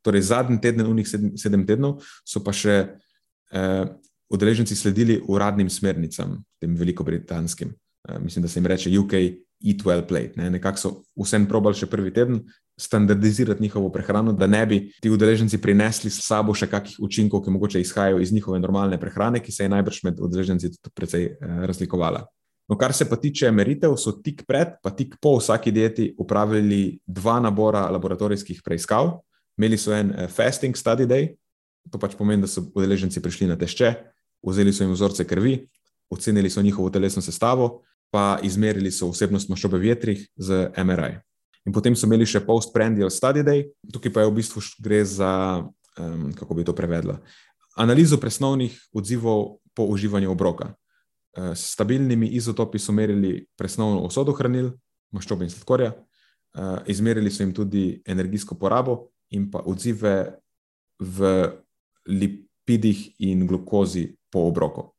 torej 0.04 0.28
zadnji 0.28 0.60
teden, 0.64 0.88
unih 0.92 1.08
sedem, 1.08 1.32
sedem 1.40 1.64
tednov, 1.68 2.04
so 2.28 2.44
pa 2.44 2.52
še 2.52 2.76
uh, 3.56 3.86
udeleženci 4.32 4.76
sledili 4.76 5.22
uradnim 5.32 5.72
smernicam, 5.72 6.42
tem 6.60 6.76
velikobritanskim. 6.76 7.72
Uh, 8.10 8.20
mislim, 8.20 8.44
da 8.44 8.52
se 8.52 8.60
jim 8.60 8.68
reče 8.68 8.92
UK 9.00 9.16
Eat 9.64 9.86
Well 9.86 10.04
Plate. 10.08 10.36
Ne? 10.36 10.50
Nekako 10.58 10.78
so 10.78 10.92
vsem 11.16 11.48
probali 11.48 11.78
še 11.78 11.88
prvi 11.88 12.12
teden, 12.16 12.42
standardizirati 12.82 13.62
njihovo 13.62 13.90
prehrano, 13.92 14.34
da 14.34 14.48
ne 14.48 14.66
bi 14.66 14.92
ti 15.02 15.10
udeleženci 15.10 15.58
prinesli 15.62 16.10
s 16.10 16.26
sabo 16.26 16.54
še 16.58 16.68
kakšnih 16.68 17.00
učinkov, 17.06 17.44
ki 17.46 17.54
mogoče 17.54 17.82
izhajajo 17.82 18.20
iz 18.20 18.34
njihove 18.34 18.60
normalne 18.60 19.00
prehrane, 19.00 19.40
ki 19.40 19.52
se 19.52 19.64
je 19.64 19.70
najbrž 19.70 20.04
med 20.04 20.20
udeleženci 20.20 20.72
tudi 20.78 20.94
precej 20.96 21.26
eh, 21.26 21.52
razlikovala. 21.70 22.26
No, 22.70 22.78
kar 22.78 22.94
se 22.94 23.06
pa 23.10 23.20
tiče 23.22 23.52
meritev, 23.52 23.94
so 24.00 24.16
tik 24.24 24.46
pred, 24.48 24.78
pa 24.82 24.90
tik 24.96 25.18
po 25.22 25.36
vsaki 25.38 25.72
dieti 25.72 26.14
upravili 26.18 27.00
dva 27.06 27.40
nabora 27.44 27.84
laboratorijskih 27.92 28.62
preiskav. 28.66 29.20
Imeli 29.60 29.78
so 29.78 29.94
en 29.94 30.14
eh, 30.16 30.28
fasting 30.28 30.78
study 30.78 31.06
day, 31.06 31.30
to 31.92 32.02
pač 32.02 32.18
pomeni, 32.18 32.42
da 32.42 32.50
so 32.50 32.66
udeleženci 32.74 33.22
prišli 33.22 33.52
na 33.52 33.60
tešče, 33.62 33.94
vzeli 34.48 34.74
so 34.74 34.88
jim 34.88 34.98
vzorce 34.98 35.28
krvi, 35.28 35.60
ocenili 36.10 36.50
so 36.50 36.62
njihovo 36.62 36.90
telesno 36.90 37.22
sestavo, 37.22 37.84
pa 38.12 38.40
izmerili 38.44 38.92
so 38.92 39.12
vsebnost 39.12 39.50
maščobe 39.50 39.78
v 39.78 39.94
jetrih 39.94 40.24
z 40.36 40.72
MRI. 40.82 41.22
In 41.66 41.74
potem 41.74 41.94
so 41.94 42.10
imeli 42.10 42.26
še 42.26 42.42
post-prandial 42.42 43.12
study 43.14 43.46
day, 43.46 43.68
tukaj 43.94 44.14
pa 44.14 44.24
je 44.24 44.30
v 44.32 44.38
bistvu 44.40 44.64
gre 44.82 45.04
za, 45.06 45.62
um, 45.62 46.32
kako 46.34 46.58
bi 46.58 46.66
to 46.66 46.74
prevedla, 46.74 47.20
analizo 47.78 48.18
presnovnih 48.18 48.74
odzivov 48.98 49.62
po 49.78 49.86
uživanju 49.86 50.32
obroka. 50.34 50.74
Uh, 51.38 51.54
s 51.54 51.78
stabilnimi 51.78 52.34
izotopi 52.34 52.82
so 52.82 52.92
merili 52.92 53.46
presnovno 53.56 54.02
usodo 54.10 54.34
hranil, 54.34 54.74
maščobe 55.14 55.46
in 55.46 55.54
sladkorja, 55.54 55.94
uh, 55.94 56.82
izmerili 56.90 57.30
so 57.32 57.46
jim 57.46 57.54
tudi 57.54 58.02
energijsko 58.10 58.58
porabo 58.58 59.12
in 59.32 59.46
pa 59.52 59.62
odzive 59.62 60.42
v 60.98 61.30
lipidih 62.10 63.22
in 63.30 63.46
glukozi 63.48 64.10
po 64.34 64.48
obroku. 64.50 64.90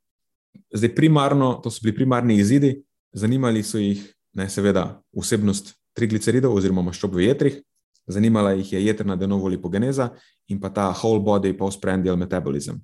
Zdaj, 0.73 0.95
primarno, 0.95 1.57
to 1.61 1.75
so 1.75 1.83
bili 1.83 1.97
primarni 1.97 2.39
izidi, 2.41 2.77
zanimali 3.13 3.61
so 3.67 3.83
jih, 3.83 4.01
ne, 4.39 4.47
seveda, 4.49 5.03
vsebnost 5.13 5.75
trigliceridov 5.97 6.55
oziroma 6.57 6.83
maščob 6.83 7.15
v 7.15 7.27
jetrih, 7.29 7.59
zanimala 8.07 8.53
jih 8.59 8.73
je 8.73 8.85
jedrna 8.87 9.17
de 9.17 9.27
novo 9.27 9.49
lipogeneza 9.49 10.11
in 10.49 10.61
pa 10.61 10.71
ta 10.71 10.91
whole 10.93 11.21
body 11.21 11.53
postprandial 11.59 12.17
metabolism. 12.17 12.81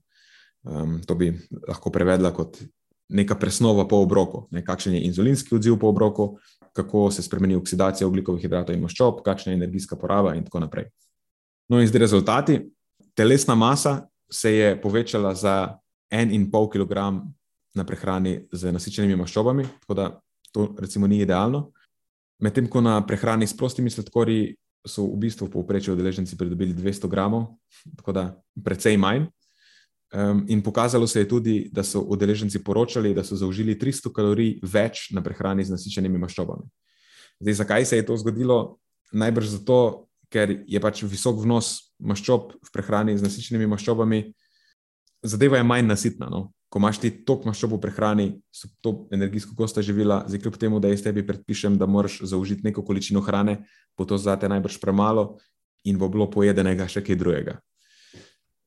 Um, 0.62 1.00
to 1.06 1.14
bi 1.14 1.32
lahko 1.68 1.90
prevedla 1.90 2.32
kot 2.34 2.58
neka 3.08 3.34
presnova 3.40 3.86
po 3.88 4.02
obroku, 4.04 4.46
ne, 4.50 4.62
kakšen 4.64 4.94
je 4.94 5.04
inzulinski 5.08 5.54
odziv 5.54 5.78
po 5.80 5.88
obroku, 5.88 6.38
kako 6.72 7.10
se 7.10 7.22
spremeni 7.22 7.56
oksidacija 7.56 8.06
oglikovih 8.06 8.42
hidratov 8.42 8.76
in 8.76 8.82
maščob, 8.84 9.22
kakšna 9.24 9.52
je 9.52 9.56
energijska 9.56 9.96
poraba 9.96 10.34
in 10.36 10.44
tako 10.44 10.60
naprej. 10.60 10.90
No, 11.68 11.80
in 11.80 11.88
zdaj 11.88 12.04
rezultati. 12.04 12.60
Telesna 13.14 13.54
masa 13.54 14.08
se 14.30 14.52
je 14.54 14.80
povečala 14.80 15.34
za 15.34 15.78
1,5 16.12 16.68
kg 16.72 16.92
na 17.74 17.84
prehrani 17.84 18.40
z 18.52 18.72
nasičenimi 18.72 19.16
maščobami, 19.16 19.64
tako 19.80 19.94
da 19.94 20.20
to 20.52 20.74
recimo 20.78 21.06
ni 21.06 21.20
idealno. 21.20 21.70
Medtem 22.38 22.68
ko 22.70 22.80
na 22.80 23.00
prehrani 23.06 23.46
s 23.46 23.56
prostimi 23.56 23.90
sladkorji 23.90 24.54
so 24.86 25.04
v 25.10 25.18
bistvu 25.26 25.48
povprečju 25.50 25.94
udeleženci 25.94 26.36
pridobili 26.38 26.74
200 26.74 27.10
gramov, 27.10 27.58
tako 27.98 28.12
da 28.12 28.24
precej 28.64 28.96
manj. 28.96 29.26
Um, 30.08 30.44
in 30.48 30.62
pokazalo 30.62 31.06
se 31.06 31.20
je 31.20 31.28
tudi, 31.28 31.68
da 31.72 31.82
so 31.82 32.00
udeleženci 32.00 32.62
poročali, 32.64 33.14
da 33.14 33.24
so 33.24 33.36
zaužili 33.36 33.76
300 33.76 34.12
kalorij 34.14 34.54
več 34.62 35.10
na 35.12 35.20
prehrani 35.20 35.64
z 35.64 35.74
nasičenimi 35.74 36.18
maščobami. 36.18 36.64
Zdaj, 37.40 37.54
zakaj 37.54 37.84
se 37.84 37.96
je 37.96 38.06
to 38.06 38.16
zgodilo? 38.16 38.78
Najbrž 39.12 39.58
zato, 39.58 40.08
ker 40.32 40.62
je 40.66 40.80
pač 40.80 41.02
visok 41.04 41.42
vnos 41.44 41.92
maščob 42.00 42.54
v 42.56 42.72
prehrani 42.72 43.18
z 43.18 43.26
nasičenimi 43.26 43.68
maščobami, 43.68 44.22
zadeva 45.22 45.60
je 45.60 45.68
manj 45.68 45.86
nasitna. 45.90 46.30
No? 46.32 46.48
Ko 46.68 46.78
imaš 46.78 47.00
ti 47.00 47.10
toliko 47.24 47.48
maščob 47.48 47.74
v 47.76 47.80
prehrani, 47.80 48.26
so 48.52 48.68
to 48.84 48.92
energijsko 49.14 49.56
gosta 49.56 49.82
živila, 49.82 50.22
zdaj 50.28 50.42
kljub 50.44 50.58
temu, 50.60 50.80
da 50.80 50.90
jaz 50.92 51.02
tebi 51.04 51.24
predpišem, 51.26 51.78
da 51.80 51.88
moraš 51.88 52.20
zaužiti 52.28 52.66
neko 52.66 52.84
količino 52.84 53.22
hrane, 53.24 53.62
bo 53.96 54.04
to 54.04 54.18
zate 54.20 54.48
najbrž 54.48 54.80
premalo 54.82 55.38
in 55.88 55.98
bo 55.98 56.10
bilo 56.12 56.28
pojedenega 56.30 56.88
še 56.88 57.00
kaj 57.04 57.16
drugega. 57.16 57.56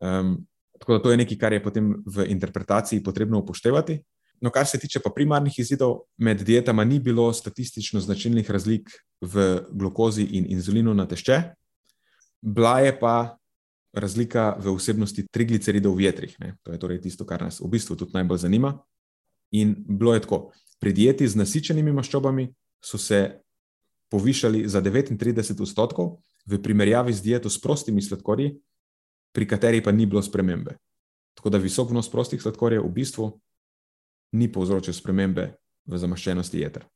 Um, 0.02 0.40
tako 0.80 0.98
da 0.98 1.04
to 1.04 1.12
je 1.12 1.20
nekaj, 1.22 1.38
kar 1.38 1.54
je 1.54 1.64
potem 1.64 1.94
v 2.06 2.26
interpretaciji 2.34 3.04
potrebno 3.06 3.44
upoštevati. 3.44 4.00
No, 4.42 4.50
kar 4.50 4.66
se 4.66 4.80
tiče 4.82 5.00
pa 5.04 5.12
primarnih 5.14 5.60
izidov, 5.62 6.08
med 6.18 6.42
dietama 6.42 6.84
ni 6.84 6.98
bilo 7.00 7.28
statistično 7.34 8.02
značilnih 8.02 8.50
razlik 8.50 8.90
v 9.22 9.62
glukozi 9.70 10.26
in 10.26 10.48
inzulinu 10.50 10.96
na 10.98 11.06
tešče, 11.06 11.38
bila 12.42 12.80
je 12.82 12.96
pa 13.00 13.38
razlika 13.94 14.56
v 14.60 14.76
vsebnosti 14.76 15.28
trigliceridov 15.28 15.96
v 15.96 16.08
jetrih. 16.08 16.36
Ne? 16.40 16.56
To 16.64 16.72
je 16.72 16.80
torej 16.80 17.02
tisto, 17.04 17.28
kar 17.28 17.44
nas 17.44 17.60
v 17.60 17.68
bistvu 17.68 17.96
tudi 17.96 18.16
najbolj 18.16 18.48
zanima. 18.48 18.80
In 19.52 19.76
bilo 19.76 20.14
je 20.16 20.24
tako, 20.24 20.52
pri 20.80 20.94
dieti 20.96 21.28
z 21.28 21.36
nasičenimi 21.36 21.92
maščobami 21.92 22.48
so 22.82 22.98
se 22.98 23.42
povišali 24.12 24.68
za 24.68 24.82
39 24.82 25.62
odstotkov, 25.62 26.20
v 26.46 26.58
primerjavi 26.58 27.14
z 27.14 27.22
dieto 27.22 27.50
s 27.50 27.62
prostimi 27.62 28.02
sladkorji, 28.02 28.56
pri 29.32 29.46
kateri 29.48 29.84
pa 29.84 29.92
ni 29.92 30.06
bilo 30.06 30.22
spremembe. 30.24 30.76
Tako 31.38 31.50
da 31.50 31.62
visok 31.62 31.92
vnos 31.92 32.10
prostih 32.12 32.42
sladkorjev 32.42 32.84
v 32.84 32.92
bistvu 32.92 33.30
ni 34.36 34.52
povzročil 34.52 34.96
spremembe 34.96 35.54
v 35.86 35.98
zamaščenosti 35.98 36.60
jeter. 36.60 36.88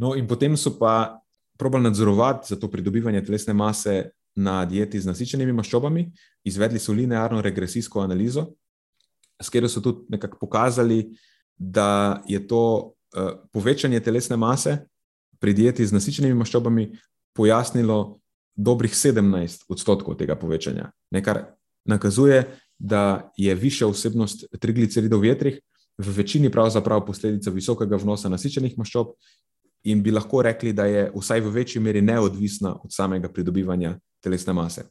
No, 0.00 0.14
in 0.16 0.28
potem 0.28 0.56
so 0.56 0.76
pa 0.78 1.20
probali 1.58 1.84
nadzorovati 1.84 2.48
za 2.48 2.56
to 2.56 2.70
pridobivanje 2.70 3.24
telesne 3.24 3.54
mase 3.54 4.12
na 4.36 4.64
dieti 4.64 5.00
z 5.00 5.06
nasičenimi 5.06 5.52
maščobami, 5.52 6.06
izvedli 6.44 6.80
so 6.80 6.92
linearno 6.92 7.42
regresijsko 7.42 8.00
analizo, 8.00 8.46
s 9.42 9.50
katero 9.50 9.68
so 9.68 9.82
tudi 9.82 10.06
nekako 10.14 10.38
pokazali, 10.40 11.04
da 11.56 12.22
je 12.28 12.40
to 12.46 12.62
uh, 12.62 13.30
povečanje 13.52 14.00
telesne 14.00 14.36
mase 14.36 14.78
pri 15.38 15.54
dieti 15.54 15.86
z 15.86 15.92
nasičenimi 15.92 16.34
maščobami 16.38 16.88
pojasnilo 17.34 18.20
dobrih 18.56 18.92
17 18.92 19.66
odstotkov 19.68 20.16
tega 20.20 20.36
povečanja, 20.36 20.90
nekar 21.10 21.44
nakazuje, 21.88 22.44
da 22.78 23.30
je 23.36 23.54
višja 23.54 23.86
vsebnost 23.86 24.46
trigliceridov 24.60 25.20
v 25.20 25.30
jetrih 25.32 25.60
v 25.98 26.16
večini 26.16 26.50
pravzaprav 26.50 27.04
posledica 27.06 27.50
visokega 27.50 27.96
vnosa 27.96 28.28
nasičenih 28.28 28.78
maščob 28.78 29.12
in 29.84 30.02
bi 30.02 30.10
lahko 30.10 30.42
rekli, 30.42 30.72
da 30.72 30.86
je 30.86 31.10
vsaj 31.14 31.40
v 31.40 31.50
večji 31.50 31.82
meri 31.82 32.02
neodvisna 32.02 32.76
od 32.84 32.92
samega 32.94 33.28
pridobivanja 33.28 33.96
telesne 34.22 34.54
mase. 34.56 34.86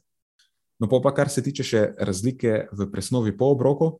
No, 0.78 0.88
pa 0.88 1.12
kar 1.14 1.30
se 1.30 1.42
tiče 1.42 1.64
še 1.64 1.80
razlike 1.98 2.66
v 2.72 2.88
presnovi 2.90 3.34
po 3.36 3.52
obroku, 3.54 3.92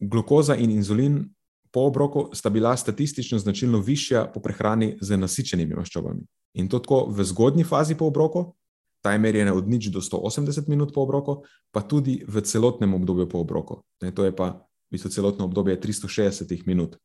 glukoza 0.00 0.56
in 0.56 0.70
inzulin 0.70 1.24
po 1.70 1.86
obroku 1.86 2.28
sta 2.34 2.50
bila 2.50 2.76
statistično 2.76 3.38
značilno 3.38 3.78
višja 3.78 4.26
po 4.34 4.40
prehrani 4.40 4.96
z 5.00 5.16
nasičenimi 5.16 5.74
maščobami. 5.74 6.24
In 6.58 6.68
to 6.68 6.78
tako 6.78 7.04
v 7.10 7.24
zgodnji 7.24 7.64
fazi 7.64 7.94
po 7.94 8.08
obroku, 8.10 8.54
ta 9.02 9.12
je 9.12 9.18
merjena 9.18 9.54
od 9.54 9.68
nič 9.68 9.88
do 9.88 10.00
180 10.00 10.68
minut 10.68 10.94
po 10.94 11.02
obroku, 11.02 11.42
pa 11.72 11.80
tudi 11.80 12.20
v 12.28 12.42
celotnem 12.42 12.94
obdobju 12.94 13.28
po 13.28 13.40
obroku. 13.40 13.80
Ne, 14.02 14.12
to 14.12 14.26
je 14.26 14.34
pa 14.34 14.66
v 14.90 14.98
bistvu 14.98 15.10
celotno 15.10 15.46
obdobje 15.46 15.78
360 15.80 16.66
minut 16.66 16.98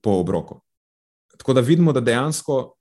po 0.00 0.16
obroku. 0.22 0.62
Tako 1.36 1.52
da 1.52 1.60
vidimo, 1.60 1.92
da 1.92 2.00
dejansko 2.00 2.74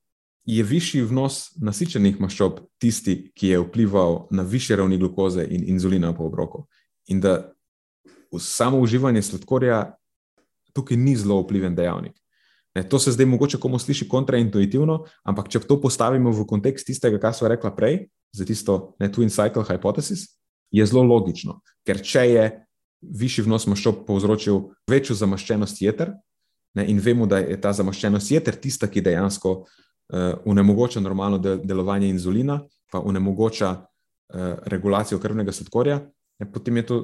je 0.45 0.63
višji 0.63 1.03
vnos 1.05 1.51
nasičenih 1.61 2.19
maščob 2.21 2.63
tisti, 2.81 3.31
ki 3.35 3.53
je 3.53 3.59
vplival 3.61 4.27
na 4.31 4.43
više 4.43 4.75
ravni 4.75 4.97
glukoze 4.97 5.45
in 5.49 5.67
inzulina 5.69 6.13
po 6.17 6.25
obroku. 6.25 6.65
In 7.07 7.21
da 7.21 7.51
samo 8.39 8.79
uživanje 8.79 9.21
sladkorja 9.21 9.95
tukaj 10.73 10.97
ni 10.97 11.15
zelo 11.15 11.41
vpliven 11.41 11.75
dejavnik. 11.75 12.17
Ne, 12.75 12.83
to 12.89 12.99
se 12.99 13.11
zdaj 13.11 13.25
mogoče 13.25 13.59
komu 13.59 13.79
sliši 13.79 14.07
kontraintuitivno, 14.09 15.03
ampak 15.23 15.49
če 15.51 15.59
to 15.67 15.75
postavimo 15.81 16.31
v 16.31 16.45
kontekst 16.47 16.87
tistega, 16.87 17.19
kar 17.19 17.35
smo 17.35 17.49
rekla 17.51 17.73
prej, 17.75 18.05
za 18.31 18.47
tisto 18.47 18.95
ne, 18.99 19.11
twin 19.11 19.29
cycle 19.29 19.65
hypothesis, 19.67 20.29
je 20.71 20.85
zelo 20.87 21.03
logično. 21.03 21.59
Ker 21.85 21.99
če 21.99 22.23
je 22.31 22.45
višji 23.01 23.43
vnos 23.43 23.67
maščob 23.67 24.05
povzročil 24.07 24.69
večjo 24.87 25.17
zamaščenost 25.19 25.81
jeter, 25.83 26.13
ne, 26.79 26.87
in 26.87 27.01
vemo, 27.03 27.27
da 27.27 27.41
je 27.43 27.59
ta 27.59 27.73
zamaščenost 27.75 28.31
jeter 28.31 28.55
tista, 28.55 28.87
ki 28.87 29.03
dejansko 29.03 29.65
onemogoča 30.45 30.99
normalno 30.99 31.37
del 31.37 31.61
delovanje 31.63 32.09
inzulina, 32.09 32.59
pa 32.91 32.99
onemogoča 32.99 33.69
uh, 33.71 34.39
regulacijo 34.65 35.19
krvnega 35.19 35.51
sladkorja, 35.51 36.01
ne, 36.39 36.51
potem, 36.51 36.77
je 36.77 36.85
to, 36.85 36.97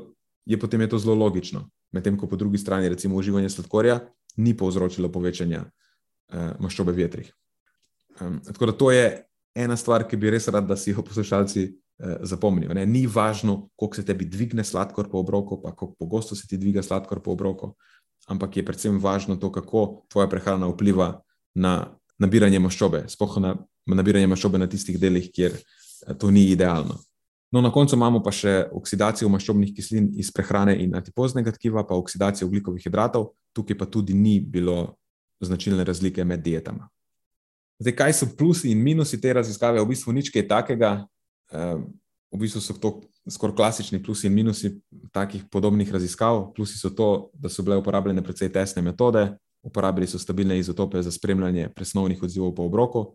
je, 0.46 0.60
potem 0.60 0.82
je 0.82 0.90
to 0.90 1.00
zelo 1.00 1.16
logično. 1.16 1.70
Medtem 1.96 2.18
ko 2.20 2.28
po 2.28 2.36
drugi 2.36 2.58
strani, 2.58 2.90
recimo, 2.90 3.16
uživanje 3.16 3.50
sladkorja 3.50 4.00
ni 4.38 4.58
povzročilo 4.58 5.12
povečanja 5.12 5.64
uh, 5.64 6.52
maščobe 6.60 6.92
v 6.92 7.06
jetrih. 7.06 7.34
Tako 8.18 8.66
da 8.66 8.74
to 8.74 8.92
je 8.92 9.04
ena 9.56 9.76
stvar, 9.78 10.08
ki 10.10 10.18
bi 10.18 10.32
res 10.34 10.48
rad, 10.50 10.66
da 10.66 10.76
si 10.76 10.90
jo 10.90 11.04
poslušalci 11.06 11.68
zapomnijo. 12.26 12.74
Ne? 12.74 12.86
Ni 12.86 13.04
važno, 13.08 13.70
koliko 13.78 13.96
se 13.96 14.06
tebi 14.06 14.26
dvigne 14.26 14.64
sladkor 14.66 15.06
po 15.10 15.22
obroku, 15.22 15.60
pa 15.62 15.70
kako 15.70 15.94
pogosto 16.00 16.36
se 16.36 16.48
ti 16.48 16.58
dviga 16.58 16.82
sladkor 16.82 17.22
po 17.22 17.32
obroku, 17.38 17.76
ampak 18.28 18.58
je 18.58 18.66
predvsem 18.66 18.98
važno 19.00 19.36
to, 19.38 19.52
kako 19.52 20.04
tvoja 20.10 20.30
prehrana 20.30 20.68
vpliva 20.70 21.22
na 21.54 21.94
nabiranje 22.20 22.60
maščobe, 22.60 23.06
sploh 23.12 23.38
na 23.44 23.56
nabiranje 23.88 24.28
maščobe 24.28 24.60
na 24.60 24.68
tistih 24.68 25.00
delih, 25.00 25.30
kjer 25.34 25.56
uh, 25.58 26.16
to 26.20 26.32
ni 26.32 26.50
idealno. 26.52 27.00
No, 27.51 27.62
na 27.62 27.72
koncu 27.72 27.96
imamo 27.96 28.20
pa 28.24 28.34
še 28.36 28.68
oksidacijo 28.75 29.30
maščobnih 29.32 29.72
kislin 29.75 30.10
iz 30.20 30.34
prehrane 30.36 30.75
in 30.84 30.96
adipoznega 31.00 31.53
tkiva, 31.56 31.86
pa 31.88 31.96
oksidacijo 31.96 32.50
ugljikovih 32.50 32.84
hidratov, 32.84 33.30
tukaj 33.56 33.77
pa 33.80 33.88
tudi 33.88 34.18
ni 34.18 34.40
bilo 34.44 34.98
značilne 35.40 35.86
razlike 35.88 36.25
med 36.27 36.44
dietama. 36.44 36.90
Zdaj, 37.80 37.96
kaj 37.96 38.14
so 38.18 38.27
plusi 38.38 38.72
in 38.74 38.82
minusi 38.84 39.20
te 39.22 39.32
raziskave? 39.38 39.80
V 39.80 39.92
bistvu 39.94 40.12
nič 40.18 40.32
kaj 40.34 40.48
takega. 40.50 40.92
Ehm, 41.53 41.86
v 42.34 42.40
bistvu 42.42 42.62
so 42.62 42.74
to 42.75 42.98
skoraj 43.30 43.56
klasični 43.56 44.01
plusi 44.03 44.27
in 44.27 44.34
minusi 44.36 44.74
takih 45.14 45.46
podobnih 45.51 45.92
raziskav. 45.94 46.50
Plusi 46.56 46.80
so 46.80 46.90
to, 46.90 47.30
da 47.34 47.50
so 47.50 47.64
bile 47.64 47.77
uporabljene 47.77 48.24
precej 48.25 48.51
tesne 48.51 48.82
metode, 48.82 49.30
uporabili 49.63 50.07
so 50.07 50.20
stabilne 50.20 50.59
izotope 50.59 51.01
za 51.03 51.11
spremljanje 51.11 51.70
presnovnih 51.75 52.24
odzivov 52.24 52.55
po 52.55 52.63
obroku. 52.63 53.05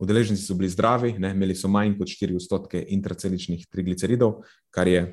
Udeleženci 0.00 0.42
so 0.42 0.54
bili 0.54 0.68
zdravi, 0.68 1.14
ne, 1.18 1.30
imeli 1.30 1.54
so 1.54 1.68
manj 1.68 1.96
kot 1.98 2.08
4 2.08 2.36
odstotke 2.36 2.84
intraceličnih 2.88 3.66
trigliceridov, 3.70 4.42
kar 4.70 4.88
je 4.88 5.04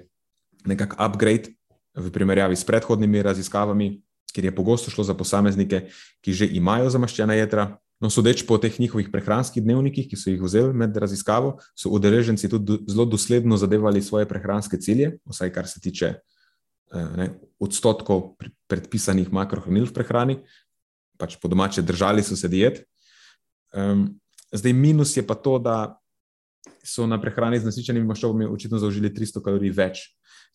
nekakšen 0.65 1.05
upgrade 1.05 1.55
v 1.95 2.11
primerjavi 2.11 2.55
s 2.55 2.65
predhodnimi 2.65 3.21
raziskavami, 3.21 3.99
ker 4.33 4.45
je 4.45 4.55
pogosto 4.55 4.91
šlo 4.91 5.03
za 5.03 5.13
posameznike, 5.13 5.87
ki 6.21 6.33
že 6.33 6.49
imajo 6.53 6.89
zamaščena 6.89 7.37
jedra, 7.37 7.77
No, 7.99 8.07
sodeč 8.07 8.45
po 8.47 8.55
teh 8.55 8.71
njihovih 8.79 9.09
prehranskih 9.11 9.59
dnevnikih, 9.63 10.05
ki 10.07 10.15
so 10.15 10.31
jih 10.31 10.39
vzeli 10.39 10.71
med 10.71 10.95
raziskavo, 10.95 11.57
so 11.75 11.91
udeleženci 11.91 12.47
tudi 12.47 12.77
zelo 12.87 13.03
dosledno 13.05 13.57
zadevali 13.59 13.99
svoje 14.01 14.27
prehranske 14.27 14.79
cilje, 14.79 15.17
vsaj 15.27 15.51
kar 15.51 15.67
se 15.67 15.81
tiče 15.83 16.13
eh, 16.15 17.09
ne, 17.19 17.27
odstotkov 17.59 18.37
predpisanih 18.71 19.33
makrohranil 19.35 19.89
v 19.89 19.95
prehrani, 19.97 20.37
pač 21.19 21.35
po 21.41 21.51
domače 21.51 21.83
držali 21.85 22.23
so 22.23 22.37
se 22.39 22.47
diet. 22.47 22.83
Um, 23.75 24.07
zdaj, 24.51 24.73
minus 24.73 25.17
je 25.17 25.25
pa 25.27 25.35
to, 25.35 25.59
da 25.59 25.99
so 26.83 27.07
na 27.07 27.19
prehrani 27.21 27.59
z 27.59 27.67
nasičenimi 27.67 28.07
maščobami 28.07 28.47
očitno 28.49 28.79
zaužili 28.79 29.11
300 29.13 29.43
kalorij 29.43 29.73
več. 29.75 30.05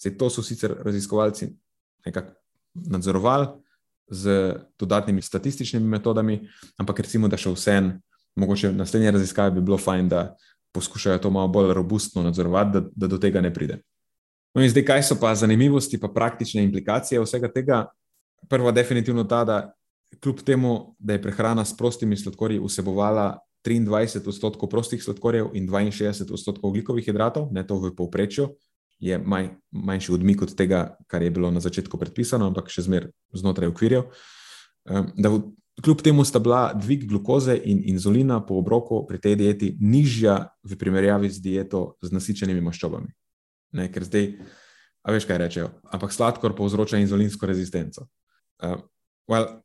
Zdaj, 0.00 0.16
to 0.18 0.31
so 0.31 0.42
sicer 0.42 0.74
raziskovalci 0.85 1.53
nekako 2.07 2.35
nadzorovali 2.74 3.46
z 4.11 4.55
dodatnimi 4.79 5.22
statističnimi 5.22 5.87
metodami, 5.88 6.40
ampak 6.79 7.05
recimo, 7.07 7.29
da 7.29 7.38
še 7.40 7.55
vsem, 7.55 7.94
mogoče 8.37 8.72
naslednje 8.74 9.14
raziskave 9.14 9.55
bi 9.55 9.62
bilo 9.64 9.79
fajn, 9.79 10.09
da 10.11 10.35
poskušajo 10.74 11.22
to 11.22 11.31
malo 11.31 11.48
bolj 11.48 11.72
robustno 11.74 12.22
nadzorovati, 12.22 12.72
da, 12.72 12.83
da 12.96 13.09
do 13.09 13.18
tega 13.22 13.40
ne 13.40 13.53
pride. 13.55 13.79
No, 14.55 14.62
in 14.62 14.70
zdaj, 14.70 14.85
kaj 14.87 15.03
so 15.07 15.16
pa 15.20 15.33
zanimivosti, 15.35 15.98
pa 16.00 16.11
praktične 16.12 16.62
implikacije 16.66 17.22
vsega 17.22 17.50
tega? 17.50 17.79
Prva, 18.50 18.74
definitivno 18.74 19.24
ta, 19.24 19.44
da 19.44 19.59
kljub 20.20 20.42
temu, 20.46 20.96
da 20.98 21.16
je 21.16 21.22
prehrana 21.22 21.64
s 21.64 21.77
prostimi 21.77 22.16
sladkorji 22.16 22.61
vsebovala 22.61 23.38
23 23.64 24.29
odstotkov 24.29 24.68
prostih 24.68 25.03
sladkorjev 25.03 25.50
in 25.55 25.68
62 25.68 26.33
odstotkov 26.33 26.70
ugljikovih 26.70 27.05
hidratov, 27.05 27.48
ne 27.53 27.66
to 27.66 27.79
v 27.81 27.94
povprečju, 27.96 28.48
je 28.98 29.18
manj, 29.18 29.48
manjši 29.72 30.12
odmik 30.12 30.42
od 30.42 30.55
tega, 30.55 30.96
kar 31.07 31.22
je 31.22 31.31
bilo 31.31 31.50
na 31.50 31.61
začetku 31.61 31.98
predpisano, 31.98 32.46
ampak 32.46 32.68
še 32.70 32.87
zmeraj 32.87 33.11
znotraj 33.35 33.72
okvirjev. 33.72 34.07
Da 35.16 35.33
v, 35.33 35.40
kljub 35.83 36.05
temu 36.05 36.24
sta 36.24 36.38
bila 36.38 36.72
dvig 36.77 37.09
glukoze 37.09 37.57
in 37.57 37.83
inzulina 37.90 38.38
po 38.46 38.61
obroku 38.61 39.03
pri 39.09 39.18
tej 39.18 39.37
dieti 39.40 39.72
nižja 39.81 40.55
v 40.62 40.79
primerjavi 40.79 41.31
z 41.33 41.40
dieto 41.40 41.96
z 42.05 42.12
nasičenimi 42.14 42.62
maščobami. 42.64 43.11
Ne, 43.74 43.88
ker 43.90 44.07
zdaj, 44.07 44.31
a 45.03 45.12
veš, 45.12 45.27
kaj 45.27 45.40
rečejo, 45.40 45.72
ampak 45.90 46.14
sladkor 46.14 46.55
povzroča 46.55 47.00
inzulinsko 47.03 47.48
rezistenco. 47.50 48.07
Uh, 48.62 48.79
well, 49.27 49.63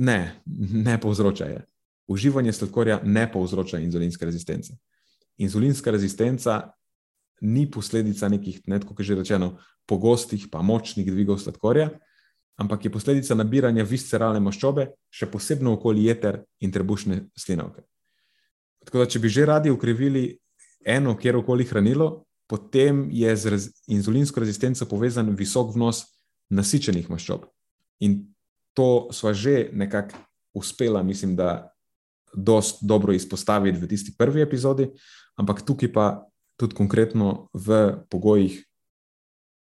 ne, 0.00 0.40
ne 0.86 1.00
povzroča 1.00 1.44
je. 1.44 1.64
Uživanje 2.10 2.52
sladkorja 2.52 3.00
ne 3.04 3.26
povzroča 3.32 3.78
inzulinske 3.78 4.24
rezistence. 4.24 4.74
Inzulinska 5.38 5.90
rezistenca 5.90 6.72
ni 7.40 7.70
posledica 7.70 8.28
nekih, 8.28 8.60
ne, 8.66 8.80
kot 8.80 8.98
je 9.00 9.04
že 9.04 9.18
rečeno, 9.20 9.58
pogostih, 9.86 10.48
pa 10.52 10.62
močnih 10.62 11.06
dvigov 11.06 11.38
sladkorja, 11.38 11.90
ampak 12.60 12.84
je 12.84 12.92
posledica 12.92 13.34
nabiranja 13.34 13.84
visceralne 13.84 14.40
maščobe, 14.40 14.90
še 15.10 15.30
posebno 15.30 15.74
okoli 15.78 16.04
jeter 16.08 16.42
in 16.60 16.72
trebušne 16.72 17.22
slinavke. 17.36 17.84
Tako 18.84 19.02
da, 19.02 19.06
če 19.08 19.20
bi 19.20 19.28
že 19.28 19.46
radi 19.48 19.70
ukrivili 19.72 20.24
eno, 20.84 21.16
kjer 21.16 21.40
okoli 21.40 21.64
hranilo, 21.68 22.24
potem 22.48 23.06
je 23.12 23.36
z 23.36 23.68
inzulinsko 23.92 24.40
rezistenco 24.40 24.88
povezan 24.88 25.32
visok 25.36 25.74
vnos 25.76 26.04
nasičenih 26.50 27.08
maščob. 27.12 27.46
In 28.04 28.29
to 28.74 29.08
sva 29.12 29.32
že 29.34 29.70
nekako 29.72 30.16
uspela, 30.54 31.02
mislim, 31.02 31.36
da 31.36 31.72
dost 32.34 32.78
dobro 32.82 33.12
izpostaviti 33.12 33.78
v 33.78 33.88
tisti 33.88 34.14
prvi 34.18 34.42
epizodi, 34.42 34.90
ampak 35.36 35.62
tukaj 35.66 35.92
pa 35.92 36.06
tudi 36.56 36.74
konkretno 36.74 37.48
v 37.52 37.96
pogojih 38.10 38.60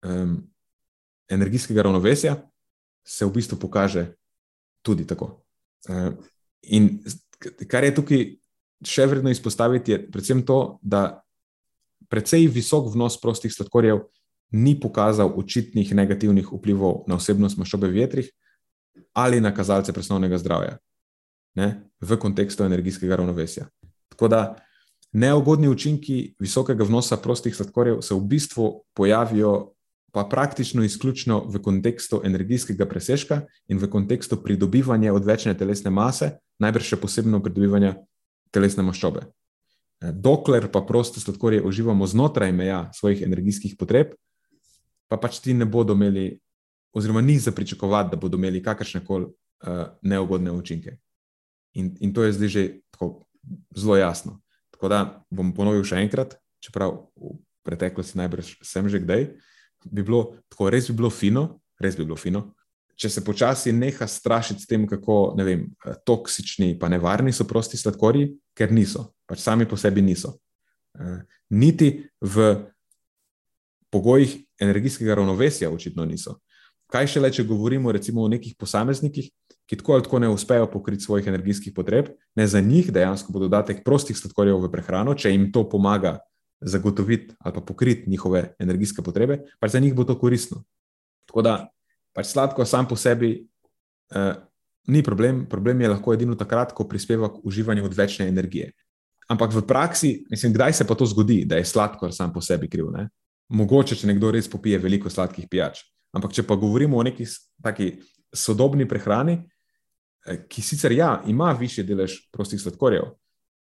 um, 0.05 0.41
energijskega 1.29 1.81
ravnovesja, 1.81 2.35
se 3.07 3.25
v 3.25 3.31
bistvu 3.31 3.57
pokaže 3.57 4.13
tudi 4.81 5.07
tako. 5.07 5.41
Um, 5.89 6.17
in 6.61 6.99
kar 7.67 7.83
je 7.83 7.95
tukaj 7.95 8.25
še 8.85 9.05
vredno 9.07 9.31
izpostaviti, 9.31 9.91
je 9.91 10.01
predvsem 10.11 10.45
to, 10.45 10.77
da 10.81 11.21
precej 12.09 12.49
visok 12.51 12.91
vnos 12.93 13.17
prostih 13.21 13.53
sladkorjev 13.53 14.03
ni 14.51 14.75
pokazal 14.79 15.31
očitnih 15.39 15.93
negativnih 15.95 16.49
vplivov 16.51 17.05
na 17.07 17.15
osebnost 17.15 17.57
maščobe 17.57 17.87
v 17.87 18.03
vetrih 18.03 18.31
ali 19.13 19.41
na 19.41 19.53
kazalce 19.53 19.93
presnovnega 19.93 20.37
zdravja. 20.37 20.77
ne, 21.55 21.83
v 21.99 22.17
kontekstu 22.17 22.63
energijskega 22.63 23.15
ravnovesja. 23.15 23.65
Tako 24.09 24.27
da 24.27 24.55
neugodni 25.11 25.67
učinki 25.67 26.35
visokega 26.39 26.83
vnosa 26.83 27.17
prostih 27.17 27.55
sladkorjev 27.55 28.01
se 28.01 28.15
v 28.15 28.19
bistvu 28.19 28.83
pojavijo 28.93 29.73
pa 30.11 30.23
praktično 30.23 30.83
izključno 30.83 31.45
v 31.47 31.61
kontekstu 31.63 32.21
energijskega 32.23 32.85
presežka 32.85 33.41
in 33.67 33.79
v 33.79 33.87
kontekstu 33.89 34.37
pridobivanja 34.43 35.13
odvečne 35.13 35.53
telesne 35.57 35.91
mase, 35.91 36.33
najbrž 36.59 36.89
še 36.93 36.99
posebno 36.99 37.39
pridobivanja 37.43 37.95
telesne 38.51 38.83
maščobe. 38.83 39.23
Dokler 40.01 40.67
pa 40.71 40.81
proste 40.81 41.23
sladkorje 41.23 41.61
uživamo 41.63 42.07
znotraj 42.07 42.51
meja 42.51 42.89
svojih 42.93 43.21
energijskih 43.23 43.77
potreb, 43.79 44.15
pa 45.07 45.17
pač 45.17 45.39
ti 45.39 45.53
ne 45.53 45.65
bodo 45.65 45.95
imeli, 45.95 46.41
oziroma 46.93 47.21
ni 47.21 47.39
za 47.39 47.51
pričakovati, 47.51 48.11
da 48.11 48.17
bodo 48.17 48.37
imeli 48.37 48.63
kakršne 48.63 49.05
koli 49.05 49.25
uh, 49.25 49.85
neugodne 50.01 50.51
učinke. 50.51 50.97
In, 51.73 51.95
in 51.99 52.13
to 52.13 52.23
je 52.23 52.33
zdaj 52.33 52.47
že 52.47 52.63
tako 52.91 53.25
zelo 53.75 53.97
jasno. 53.97 54.41
Tako 54.71 54.87
da 54.87 55.25
bom 55.29 55.53
ponovil 55.55 55.83
še 55.87 56.01
enkrat, 56.03 56.35
čeprav 56.59 57.07
v 57.15 57.37
preteklosti 57.65 58.17
najbrž 58.17 58.57
sem 58.65 58.89
že 58.89 58.99
kdaj. 58.99 59.29
Bi 59.85 60.03
bilo 60.03 60.37
tako, 60.49 60.69
res 60.69 60.89
bi 60.91 60.97
bilo 60.97 61.09
fino, 61.09 61.61
res 61.79 61.95
bi 61.97 62.05
bilo 62.05 62.17
fino, 62.19 62.51
če 62.95 63.09
se 63.09 63.23
počasi 63.25 63.73
neha 63.73 64.07
strašiti 64.07 64.61
s 64.61 64.69
tem, 64.69 64.85
kako 64.87 65.33
vem, 65.37 65.71
toksični 66.05 66.75
in 66.75 66.91
nevarni 66.91 67.33
so 67.33 67.47
prosti 67.49 67.77
sladkorji, 67.77 68.35
ker 68.53 68.71
niso, 68.71 69.13
pač 69.25 69.41
sami 69.41 69.65
po 69.65 69.77
sebi 69.77 70.01
niso. 70.01 70.37
Uh, 70.93 71.23
niti 71.49 72.03
v 72.21 72.67
pogojih 73.91 74.37
energijskega 74.61 75.15
ravnovesja, 75.15 75.71
očitno 75.71 76.05
niso. 76.05 76.39
Kaj 76.91 77.07
šele, 77.07 77.31
če 77.31 77.47
govorimo 77.47 77.91
recimo 77.91 78.25
o 78.25 78.31
nekih 78.31 78.57
posameznikih, 78.59 79.29
ki 79.69 79.77
tako 79.79 79.95
ali 79.95 80.03
tako 80.03 80.19
ne 80.19 80.29
uspejo 80.29 80.67
pokriti 80.71 81.05
svojih 81.05 81.27
energijskih 81.31 81.73
potreb, 81.75 82.11
ne 82.35 82.47
za 82.47 82.59
njih 82.61 82.91
dejansko 82.91 83.31
bo 83.31 83.39
dodatek 83.39 83.85
prostih 83.85 84.17
sladkorjev 84.17 84.59
v 84.59 84.71
prehrano, 84.73 85.15
če 85.15 85.31
jim 85.31 85.47
to 85.55 85.63
pomaga 85.69 86.17
zagotoviti 86.61 87.33
ali 87.39 87.53
pa 87.53 87.61
pokriti 87.61 88.09
njihove 88.09 88.43
energijske 88.59 89.01
potrebe, 89.01 89.39
pač 89.59 89.71
za 89.71 89.79
njih 89.79 89.95
bo 89.95 90.03
to 90.03 90.17
koristno. 90.19 90.63
Tako 91.25 91.41
da 91.41 91.55
pač 92.13 92.33
sladko 92.33 92.65
sam 92.65 92.87
po 92.87 92.95
sebi 92.99 93.31
uh, 94.11 94.35
ni 94.87 95.03
problem, 95.03 95.45
problem 95.49 95.81
je 95.81 95.89
lahko 95.89 96.13
edino 96.13 96.35
takrat, 96.35 96.73
ko 96.73 96.87
prispeva 96.89 97.29
k 97.31 97.39
uživanju 97.43 97.85
odvečne 97.85 98.27
energije. 98.27 98.71
Ampak 99.31 99.53
v 99.55 99.63
praksi, 99.63 100.25
mislim, 100.29 100.53
kdaj 100.53 100.73
se 100.73 100.87
pa 100.87 100.95
to 100.95 101.05
zgodi, 101.05 101.45
da 101.45 101.55
je 101.55 101.65
sladkor 101.65 102.11
sam 102.13 102.33
po 102.33 102.41
sebi 102.41 102.67
kriv? 102.67 102.91
Ne? 102.91 103.07
Mogoče, 103.49 103.95
če 103.95 104.09
nekdo 104.09 104.31
res 104.35 104.49
popije 104.51 104.79
veliko 104.81 105.09
sladkih 105.09 105.47
pijač. 105.47 105.85
Ampak, 106.11 106.33
če 106.35 106.43
pa 106.47 106.57
govorimo 106.59 106.97
o 106.99 107.03
neki 107.07 107.25
taki 107.63 107.93
sodobni 108.35 108.87
prehrani, 108.87 109.37
eh, 110.25 110.43
ki 110.49 110.61
sicer 110.61 110.91
ja, 110.91 111.21
ima 111.27 111.51
više 111.59 111.83
delež 111.83 112.17
prostih 112.31 112.61
sladkorjev, 112.61 113.13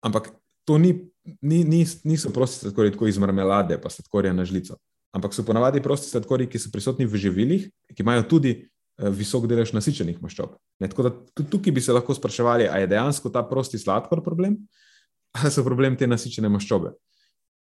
ampak 0.01 0.31
to 0.65 0.77
ni, 0.77 0.93
ni, 1.41 1.63
ni, 1.63 1.85
niso 2.03 2.29
prosti 2.33 2.59
sladkorji 2.65 2.91
tako 2.91 3.07
iz 3.07 3.17
marmelade, 3.17 3.77
pa 3.81 3.89
sladkorja 3.89 4.33
na 4.33 4.45
žlico. 4.45 4.77
Ampak 5.11 5.33
so 5.35 5.43
ponavadi 5.43 5.81
prosti 5.83 6.09
sladkorji, 6.09 6.47
ki 6.47 6.59
so 6.59 6.71
prisotni 6.71 7.05
v 7.05 7.19
živilih, 7.19 7.65
ki 7.91 8.03
imajo 8.03 8.23
tudi 8.29 8.53
uh, 8.55 9.09
visok 9.11 9.47
delež 9.51 9.73
nasičenih 9.75 10.21
maščob. 10.23 10.55
Ne, 10.79 10.87
tako 10.87 11.07
da 11.07 11.11
tudi 11.35 11.49
tukaj 11.51 11.75
bi 11.75 11.83
se 11.83 11.93
lahko 11.93 12.15
spraševali, 12.15 12.69
ali 12.71 12.85
je 12.85 12.91
dejansko 12.93 13.33
ta 13.33 13.43
prosti 13.43 13.81
sladkor 13.81 14.23
problem, 14.23 14.55
ali 15.41 15.51
so 15.51 15.65
problem 15.67 15.97
te 15.99 16.07
nasičene 16.07 16.49
maščobe. 16.49 16.93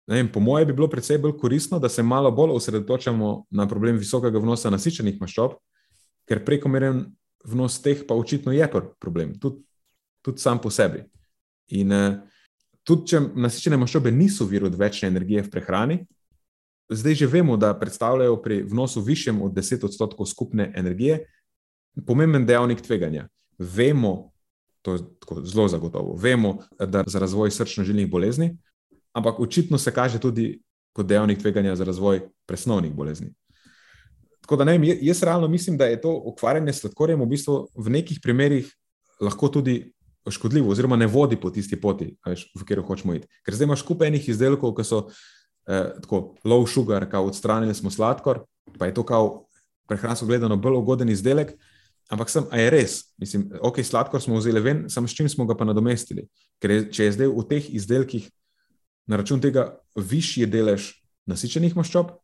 Vem, 0.07 0.29
po 0.33 0.41
mojem 0.41 0.69
bi 0.69 0.77
bilo 0.77 0.89
predvsej 0.93 1.19
bolj 1.19 1.39
koristno, 1.41 1.79
da 1.81 1.89
se 1.89 2.03
malo 2.03 2.31
bolj 2.31 2.51
osredotočamo 2.59 3.47
na 3.51 3.69
problem 3.69 3.97
visokega 3.97 4.39
vnosa 4.39 4.71
nasičenih 4.71 5.17
maščob, 5.21 5.57
ker 6.29 6.43
prekomeren 6.45 7.07
vnos 7.45 7.79
teh 7.83 8.05
pa 8.09 8.15
očitno 8.15 8.53
je 8.53 8.69
problem, 9.01 9.33
tudi, 9.41 9.63
tudi 10.25 10.41
sam 10.41 10.61
po 10.61 10.71
sebi. 10.71 11.05
In 11.73 11.93
uh, 11.93 12.19
tudi 12.85 13.15
če 13.15 13.21
nasičene 13.35 13.81
maščobe 13.81 14.13
niso 14.13 14.45
vir 14.49 14.67
odvečne 14.69 15.09
energije 15.09 15.47
v 15.47 15.53
prehrani, 15.53 15.99
zdaj 16.93 17.15
že 17.23 17.31
vemo, 17.31 17.57
da 17.57 17.73
predstavljajo 17.79 18.37
pri 18.43 18.63
vnosu 18.69 19.01
višjem 19.01 19.41
od 19.43 19.57
10 19.57 19.85
odstotkov 19.89 20.29
skupne 20.29 20.73
energije 20.77 21.25
pomemben 22.07 22.47
dejavnik 22.47 22.83
tveganja. 22.83 23.29
Vemo, 23.59 24.33
to 24.83 24.95
je 24.95 25.01
zelo 25.49 25.69
zagotovo, 25.69 26.17
vemo, 26.21 26.59
da 26.79 27.05
za 27.07 27.19
razvoj 27.23 27.51
srčno-žilnih 27.55 28.11
bolezni, 28.11 28.57
ampak 29.15 29.41
očitno 29.41 29.79
se 29.79 29.93
kaže 29.95 30.21
tudi 30.21 30.59
kot 30.93 31.07
dejavnik 31.07 31.41
tveganja 31.43 31.77
za 31.77 31.85
razvoj 31.85 32.23
presnovnih 32.47 32.93
bolezni. 32.95 33.33
Tako 34.45 34.57
da 34.57 34.65
ne 34.65 34.79
vem, 34.79 34.85
jaz 35.01 35.23
realno 35.23 35.49
mislim, 35.49 35.77
da 35.79 35.87
je 35.89 36.01
to 36.01 36.13
ukvarjanje 36.31 36.73
s 36.73 36.85
sladkorjem 36.85 37.21
v 37.21 37.27
bistvu 37.27 37.55
v 37.75 37.91
nekih 37.91 38.21
primerih 38.23 38.69
lahko 39.21 39.49
tudi 39.49 39.95
škodljivo, 40.31 40.71
oziroma 40.71 40.97
ne 40.97 41.07
vodi 41.07 41.37
po 41.41 41.51
tisti 41.51 41.81
poti, 41.81 42.11
veš, 42.27 42.51
v 42.55 42.65
katero 42.65 42.85
hočemo 42.85 43.15
iti. 43.15 43.29
Ker 43.45 43.57
zdaj 43.57 43.69
imaš 43.69 43.85
skupaj 43.85 44.09
enih 44.09 44.29
izdelkov, 44.29 44.75
ki 44.77 44.85
so 44.85 45.01
eh, 45.69 45.95
tako 46.05 46.35
low 46.45 46.67
sugar, 46.69 47.09
kao 47.11 47.27
odstranili 47.29 47.75
smo 47.75 47.91
sladkor, 47.91 48.45
pa 48.79 48.87
je 48.87 48.95
to 48.95 49.05
kao 49.05 49.47
prehransko 49.89 50.27
gledano 50.27 50.57
bolj 50.57 50.81
ugoden 50.81 51.09
izdelek. 51.09 51.55
Ampak 52.13 52.29
sem, 52.31 52.45
a 52.53 52.61
je 52.61 52.71
res, 52.71 52.99
mislim, 53.17 53.49
ok, 53.65 53.81
sladkor 53.85 54.21
smo 54.21 54.37
vzeli 54.37 54.61
ven, 54.61 54.85
samo 54.93 55.09
s 55.09 55.17
čim 55.17 55.29
smo 55.29 55.47
ga 55.49 55.57
pa 55.57 55.65
nadomestili. 55.65 56.27
Ker 56.61 56.71
je, 56.71 56.81
če 56.93 57.05
je 57.05 57.13
zdaj 57.17 57.31
v 57.33 57.45
teh 57.49 57.71
izdelkih 57.81 58.29
na 59.07 59.21
račun 59.21 59.41
tega 59.41 59.71
višji 59.97 60.47
delež 60.51 60.93
nasičenih 61.31 61.77
maščob, 61.77 62.15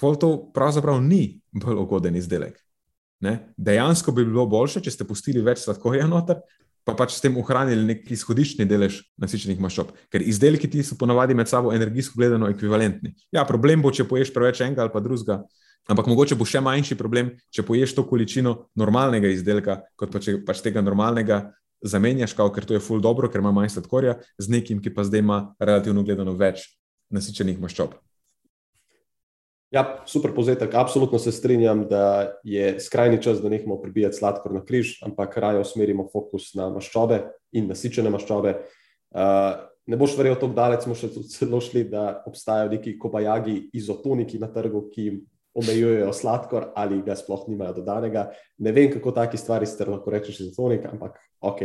pol 0.00 0.18
to 0.18 0.34
pravzaprav 0.54 1.00
ni 1.02 1.40
bolj 1.52 1.82
ugoden 1.84 2.16
izdelek. 2.18 2.58
Ne? 3.22 3.54
Dejansko 3.56 4.12
bi 4.14 4.26
bilo 4.26 4.46
boljše, 4.50 4.82
če 4.82 4.90
ste 4.90 5.06
pustili 5.06 5.42
več 5.44 5.62
sladkorja 5.62 6.08
noter, 6.10 6.42
pa 6.82 6.96
pač 6.98 7.14
s 7.14 7.22
tem 7.22 7.36
ohranili 7.38 7.84
nek 7.86 8.08
izhodiščni 8.10 8.66
delež 8.66 8.98
nasičenih 9.22 9.60
maščob. 9.62 9.92
Ker 10.10 10.24
izdelki 10.26 10.70
ti 10.70 10.82
so 10.82 10.98
ponavadi 10.98 11.36
med 11.38 11.50
sabo 11.50 11.70
energijsko 11.74 12.18
gledano 12.18 12.50
ekvivalentni. 12.50 13.14
Ja, 13.34 13.46
problem 13.46 13.84
bo, 13.84 13.92
če 13.94 14.08
poješ 14.10 14.32
preveč 14.34 14.64
enega 14.66 14.82
ali 14.82 14.94
pa 14.94 15.02
drugega, 15.04 15.38
ampak 15.90 16.10
mogoče 16.10 16.38
bo 16.38 16.46
še 16.48 16.62
manjši 16.64 16.98
problem, 16.98 17.30
če 17.54 17.62
poješ 17.66 17.94
to 17.94 18.06
količino 18.10 18.56
normalnega 18.78 19.30
izdelka, 19.30 19.84
kot 19.98 20.10
pa 20.10 20.22
če 20.22 20.40
pač 20.46 20.64
tega 20.66 20.82
normalnega 20.82 21.44
zamenjaš, 21.82 22.36
kao, 22.38 22.52
ker 22.52 22.66
to 22.66 22.76
je 22.76 22.80
ful 22.80 23.00
dobro, 23.02 23.28
ker 23.30 23.42
ima 23.42 23.52
manj 23.52 23.74
sladkorja, 23.74 24.18
z 24.38 24.52
nekim, 24.52 24.80
ki 24.82 24.94
pa 24.94 25.04
zdaj 25.04 25.22
ima 25.24 25.38
relativno 25.58 26.02
gledano 26.06 26.34
več 26.38 26.64
nasičenih 27.12 27.60
maščob. 27.60 27.98
Ja, 29.72 30.02
super 30.06 30.34
povzetek. 30.36 30.74
Absolutno 30.76 31.18
se 31.18 31.32
strinjam, 31.32 31.86
da 31.88 32.34
je 32.44 32.74
skrajni 32.80 33.22
čas, 33.22 33.40
da 33.40 33.48
nehamo 33.48 33.78
pribijati 33.80 34.18
sladkor 34.20 34.52
na 34.52 34.60
križ, 34.64 34.98
ampak 35.06 35.36
raje 35.40 35.62
usmerimo 35.64 36.10
fokus 36.12 36.50
na 36.54 36.68
maščobe 36.74 37.22
in 37.56 37.70
nasičene 37.72 38.12
maščobe. 38.12 38.52
Uh, 39.16 39.62
ne 39.88 39.96
boš 39.96 40.18
verjel, 40.18 40.36
tako 40.36 40.52
daleč 40.56 40.84
smo 40.84 40.96
še 40.96 41.08
celo 41.32 41.60
šli, 41.64 41.86
da 41.88 42.20
obstajajo 42.28 42.68
neki 42.74 42.98
kobajagi 43.00 43.56
izotoniki 43.72 44.40
na 44.42 44.52
trgu, 44.52 44.84
ki 44.92 45.06
jim 45.08 45.18
omejujejo 45.54 46.12
sladkor 46.12 46.70
ali 46.74 47.02
ga 47.02 47.16
sploh 47.16 47.44
nimajo 47.48 47.76
dodanega. 47.80 48.30
Ne 48.58 48.72
vem, 48.72 48.90
kako 48.92 49.12
taki 49.12 49.36
stvari 49.36 49.66
ste 49.66 49.84
lahko 49.84 50.10
rečeš 50.10 50.40
izotonik, 50.40 50.86
ampak 50.88 51.18
ok. 51.40 51.60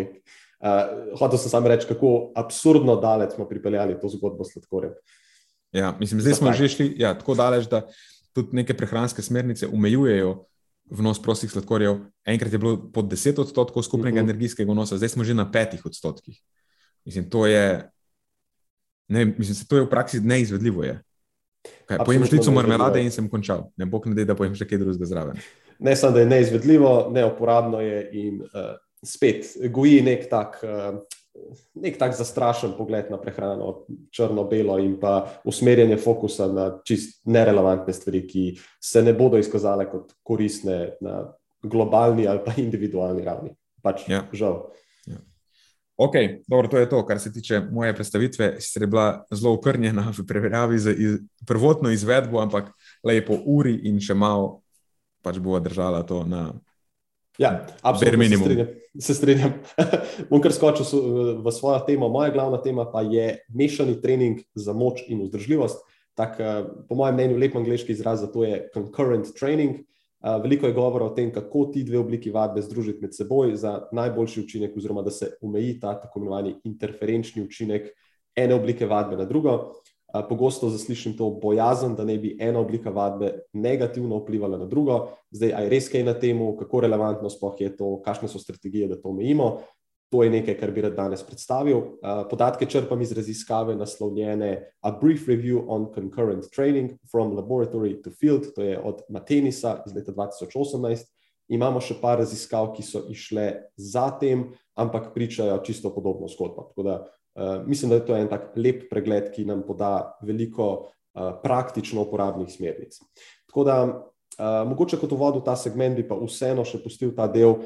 Uh, 0.57 1.13
hotel 1.19 1.37
sem 1.39 1.53
samo 1.53 1.69
reči, 1.69 1.87
kako 1.87 2.31
absurdno 2.35 2.95
daleč 3.01 3.35
smo 3.35 3.45
pripeljali 3.47 3.99
to 4.01 4.09
zgodbo 4.09 4.43
s 4.43 4.55
sladkorjem. 4.55 4.93
Ja, 5.71 5.93
mislim, 5.99 6.21
zdaj 6.21 6.33
smo 6.33 6.53
že 6.53 6.67
šli 6.67 6.93
ja, 6.97 7.13
tako 7.17 7.35
daleč, 7.35 7.67
da 7.69 7.85
tudi 8.33 8.55
neke 8.57 8.73
prehranske 8.77 9.21
smernice 9.21 9.67
omejujejo 9.67 10.45
vnos 10.89 11.21
prostih 11.21 11.51
sladkorjev. 11.51 11.99
Enkrat 12.25 12.53
je 12.53 12.59
bilo 12.59 12.77
pod 12.93 13.05
10 13.11 13.41
odstotkov 13.41 13.83
skupnega 13.83 14.15
uh 14.15 14.23
mhm. 14.23 14.27
-huh. 14.27 14.29
energijskega 14.29 14.71
vnosa, 14.71 14.97
zdaj 14.97 15.09
smo 15.09 15.23
že 15.23 15.33
na 15.33 15.51
5 15.51 15.85
odstotkih. 15.85 16.41
Mislim, 17.05 17.29
to 17.29 17.45
je, 17.45 17.91
ne, 19.07 19.25
mislim, 19.25 19.55
to 19.69 19.75
je 19.75 19.83
v 19.83 19.89
praksi 19.89 20.19
neizvedljivo. 20.19 20.83
Je. 20.83 21.03
Kaj, 21.87 22.01
pojem 22.05 22.25
žlico 22.27 22.51
marmelade 22.55 23.03
in 23.03 23.11
sem 23.13 23.29
končal. 23.31 23.67
Ne 23.77 23.85
bo 23.85 24.01
ne 24.05 24.25
da 24.25 24.35
pojem 24.35 24.55
še 24.57 24.67
kaj 24.67 24.81
drugega 24.81 25.09
zraven. 25.09 25.39
Ne 25.79 25.95
samo, 25.95 26.15
da 26.15 26.23
je 26.23 26.31
neizvedljivo, 26.31 26.93
neuporabno 27.13 27.81
je 27.81 28.01
in 28.17 28.41
uh, 28.41 28.73
spet 29.05 29.53
goji 29.71 30.01
nek 30.05 30.27
tak. 30.31 30.59
Uh, 30.65 30.99
nek 31.77 31.97
tak 32.01 32.15
zastrašen 32.17 32.73
pogled 32.77 33.11
na 33.13 33.19
prehrano, 33.21 33.85
črno-belo 34.09 34.77
in 34.81 34.95
pa 34.97 35.27
usmerjanje 35.45 35.99
fokusa 36.01 36.47
na 36.49 36.65
čist 36.85 37.21
nerelevantne 37.29 37.93
stvari, 37.93 38.23
ki 38.27 38.45
se 38.81 39.03
ne 39.05 39.13
bodo 39.13 39.37
izkazale 39.37 39.85
kot 39.89 40.15
koristne 40.25 40.97
na 41.01 41.19
globalni 41.63 42.27
ali 42.27 42.41
pa 42.45 42.55
individualni 42.57 43.25
ravni. 43.25 43.53
Pač, 43.83 44.07
ja. 44.09 44.23
Žal. 44.33 44.63
Ok, 45.97 46.13
dobro, 46.47 46.67
to 46.69 46.77
je 46.77 46.89
to, 46.89 47.05
kar 47.05 47.19
se 47.19 47.33
tiče 47.33 47.61
moje 47.71 47.95
predstavitve. 47.95 48.61
Sicer 48.61 48.83
je 48.83 48.87
bila 48.87 49.25
zelo 49.31 49.53
okrnjena 49.53 50.13
v 50.17 50.25
primerjavi 50.27 50.79
z 50.79 50.93
iz, 50.97 51.17
prvotno 51.47 51.89
izvedbo, 51.89 52.39
ampak 52.39 52.69
le 53.03 53.17
po 53.25 53.39
uri 53.45 53.73
in 53.89 53.97
še 53.99 54.13
malo 54.13 54.61
pač 55.25 55.41
bo 55.43 55.59
držala 55.59 56.05
to 56.07 56.23
na 56.23 56.53
Ja, 57.37 57.67
absolutno 57.85 58.25
se 58.25 58.37
strinjam. 58.37 58.67
Se 58.99 59.13
strinjam. 59.13 59.51
Bom 60.29 60.41
kar 60.41 60.53
skočil 60.53 60.87
v 61.45 61.51
svojo 61.53 61.83
temo. 61.85 62.09
Moja 62.09 62.31
glavna 62.33 62.57
tema 62.57 62.87
pa 62.89 63.03
je 63.05 63.43
mešani 63.53 63.99
trening 64.01 64.41
za 64.57 64.73
moč 64.73 65.03
in 65.05 65.21
vzdržljivost. 65.21 65.83
Tak, 66.17 66.39
eh, 66.41 66.65
po 66.89 66.97
mojem 66.97 67.13
mnenju, 67.13 67.37
lep 67.37 67.53
angliški 67.55 67.93
izraz 67.93 68.25
za 68.25 68.31
to 68.33 68.41
je 68.41 68.63
concurrent 68.73 69.29
training. 69.37 69.85
Veliko 70.21 70.65
je 70.65 70.73
govora 70.73 71.05
o 71.05 71.13
tem, 71.13 71.29
kako 71.33 71.65
ti 71.73 71.83
dve 71.83 71.99
obliki 71.99 72.31
vadbe 72.33 72.61
združiti 72.61 73.01
med 73.01 73.15
seboj 73.15 73.55
za 73.55 73.87
najboljši 73.91 74.41
učinek, 74.41 74.77
oziroma 74.77 75.01
da 75.01 75.11
se 75.11 75.35
omeji 75.41 75.79
ta 75.79 75.93
tako 76.01 76.19
imenovani 76.19 76.55
interferenčni 76.63 77.43
učinek 77.43 77.91
ene 78.35 78.55
oblike 78.55 78.85
vadbe 78.85 79.17
na 79.17 79.25
drugo. 79.25 79.73
Pogosto 80.29 80.69
zaslišim 80.69 81.17
to 81.17 81.29
bojazen, 81.41 81.95
da 81.95 82.05
ne 82.05 82.17
bi 82.17 82.37
ena 82.39 82.59
oblika 82.59 82.89
vadbe 82.89 83.31
negativno 83.53 84.17
vplivala 84.17 84.57
na 84.57 84.65
drugo. 84.65 85.09
Zdaj, 85.31 85.51
aj 85.53 85.69
res 85.69 85.89
kaj 85.91 86.03
na 86.07 86.13
tem, 86.17 86.39
kako 86.59 86.79
relevantno 86.81 87.29
sploh 87.29 87.59
je 87.59 87.73
to, 87.77 87.97
kakšne 88.05 88.29
so 88.31 88.39
strategije, 88.39 88.87
da 88.87 88.95
to 89.01 89.11
omejimo. 89.11 89.57
To 90.09 90.23
je 90.23 90.29
nekaj, 90.31 90.55
kar 90.55 90.71
bi 90.71 90.81
rad 90.85 90.93
danes 90.95 91.23
predstavil. 91.27 91.81
Podatke 92.29 92.65
črpam 92.65 93.01
iz 93.03 93.11
raziskave 93.11 93.75
naslovljene 93.75 94.71
A 94.81 94.91
Brief 95.01 95.27
Review 95.27 95.65
on 95.67 95.89
Concurrent 95.91 96.47
Training 96.55 96.93
from 97.11 97.35
Laboratory 97.35 97.97
to 98.03 98.11
Field, 98.19 98.47
to 98.55 98.63
je 98.63 98.79
od 98.79 99.01
Matenisa 99.09 99.81
iz 99.85 99.95
leta 99.95 100.11
2018. 100.15 101.03
Imamo 101.47 101.79
še 101.83 101.95
par 101.99 102.19
raziskav, 102.19 102.73
ki 102.75 102.83
so 102.83 103.05
išle 103.11 103.71
za 103.75 104.09
tem, 104.19 104.49
ampak 104.75 105.13
pričajo 105.15 105.59
čisto 105.63 105.91
podobno 105.95 106.27
zgodbo. 106.27 106.69
Tako 106.71 106.83
da 106.83 106.95
uh, 107.03 107.67
mislim, 107.67 107.89
da 107.89 107.99
je 107.99 108.05
to 108.05 108.15
en 108.15 108.27
tak 108.31 108.51
lep 108.55 108.89
pregled, 108.91 109.31
ki 109.35 109.45
nam 109.47 109.63
poda 109.67 110.17
veliko 110.23 110.69
uh, 110.71 111.35
praktično 111.43 112.03
uporabnih 112.03 112.51
smernic. 112.51 112.99
Tako 113.47 113.63
da 113.63 113.77
uh, 113.87 114.63
mogoče 114.67 114.99
kot 114.99 115.11
uvodu 115.15 115.43
ta 115.43 115.55
segment 115.55 115.95
bi 115.95 116.07
pa 116.07 116.19
vseeno 116.19 116.67
še 116.67 116.81
pustil 116.83 117.15
ta 117.15 117.29
del, 117.31 117.59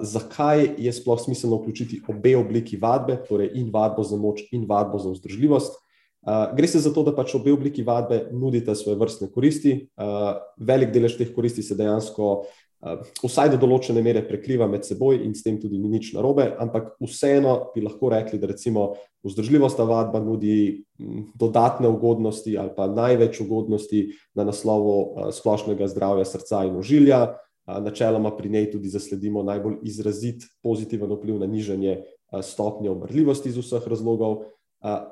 zakaj 0.00 0.68
je 0.78 0.92
sploh 0.92 1.20
smiselno 1.20 1.56
vključiti 1.56 2.02
obe 2.08 2.36
obliki 2.36 2.76
vadbe, 2.76 3.16
torej 3.28 3.50
in 3.58 3.70
vadbo 3.74 4.02
za 4.02 4.16
moč, 4.16 4.44
in 4.52 4.66
vadbo 4.68 4.98
za 4.98 5.10
vzdržljivost. 5.10 5.80
Uh, 6.24 6.56
gre 6.56 6.68
se 6.68 6.80
za 6.80 6.92
to, 6.92 7.02
da 7.04 7.12
pač 7.12 7.34
obe 7.36 7.52
obliki 7.52 7.82
vadbe 7.84 8.30
nudita 8.32 8.74
svoje 8.74 8.96
vrstne 8.96 9.28
koristi. 9.34 9.74
Uh, 10.00 10.38
velik 10.56 10.94
delež 10.94 11.18
teh 11.18 11.28
koristi 11.34 11.62
se 11.62 11.76
dejansko, 11.76 12.28
uh, 12.80 13.02
vsaj 13.20 13.50
do 13.52 13.58
določene 13.60 14.00
mere, 14.00 14.22
prekriva 14.24 14.64
med 14.70 14.86
seboj 14.88 15.18
in 15.20 15.34
s 15.36 15.44
tem 15.44 15.58
tudi 15.60 15.76
ni 15.76 15.90
nič 15.92 16.14
narobe, 16.16 16.46
ampak 16.64 16.94
vseeno 17.02 17.74
bi 17.74 17.84
lahko 17.84 18.14
rekli, 18.14 18.40
da 18.40 18.48
recimo 18.48 18.94
vzdržljivost 19.26 19.82
vadba 19.84 20.22
nudi 20.24 20.86
dodatne 21.36 21.90
ugodnosti 21.92 22.56
ali 22.56 22.72
pa 22.76 22.88
največ 22.88 23.42
ugodnosti 23.44 24.06
na 24.32 24.48
naslovu 24.48 24.96
uh, 24.96 25.28
splošnega 25.28 25.90
zdravja 25.92 26.24
srca 26.24 26.64
in 26.70 26.80
ožilja. 26.80 27.34
Načeloma 27.66 28.36
pri 28.36 28.48
njej 28.48 28.70
tudi 28.72 28.88
zasledimo 28.88 29.42
najbolj 29.42 29.78
izrazit 29.82 30.44
pozitiven 30.62 31.12
vpliv 31.12 31.38
na 31.40 31.46
nižanje 31.46 32.02
stopnje 32.42 32.90
umrljivosti 32.90 33.48
iz 33.48 33.56
vseh 33.56 33.88
razlogov, 33.88 34.42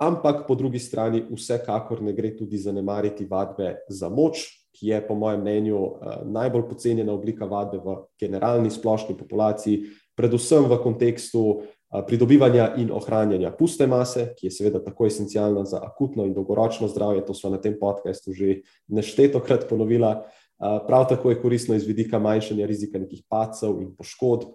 ampak 0.01 0.45
po 0.49 0.55
drugi 0.55 0.79
strani 0.79 1.23
vsekakor 1.31 2.03
ne 2.03 2.12
gre 2.12 2.35
tudi 2.37 2.59
zanemariti 2.59 3.25
vadbe 3.25 3.77
za 3.88 4.09
moč, 4.09 4.45
ki 4.73 4.88
je 4.88 5.01
po 5.07 5.15
mojem 5.15 5.41
mnenju 5.41 5.79
najbolj 6.25 6.69
pocenjena 6.69 7.12
oblika 7.12 7.45
vadbe 7.45 7.79
v 7.79 7.97
generalni 8.21 8.71
splošni 8.71 9.17
populaciji, 9.17 9.85
predvsem 10.17 10.69
v 10.69 10.79
kontekstu 10.83 11.62
pridobivanja 12.07 12.71
in 12.81 12.88
ohranjanja 12.93 13.51
puste 13.53 13.87
mase, 13.87 14.31
ki 14.37 14.47
je 14.47 14.51
seveda 14.51 14.81
tako 14.85 15.07
esencialna 15.07 15.65
za 15.69 15.81
akutno 15.85 16.25
in 16.25 16.33
dolgoročno 16.33 16.88
zdravje, 16.88 17.25
to 17.27 17.35
smo 17.35 17.51
na 17.53 17.61
tem 17.61 17.77
podkastu 17.81 18.33
že 18.33 18.62
neštetokrat 18.88 19.69
ponovila. 19.69 20.25
Prav 20.62 21.09
tako 21.09 21.31
je 21.31 21.40
koristno 21.42 21.75
iz 21.75 21.87
vidika 21.87 22.18
manjšanja 22.18 22.66
rizika 22.66 22.98
nekih 22.98 23.25
pacov 23.29 23.81
in 23.83 23.94
poškodb, 23.98 24.53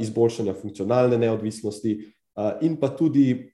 izboljšanja 0.00 0.54
funkcionalne 0.60 1.18
neodvisnosti, 1.18 1.96
in 2.60 2.76
pa 2.80 2.90
tudi 2.96 3.52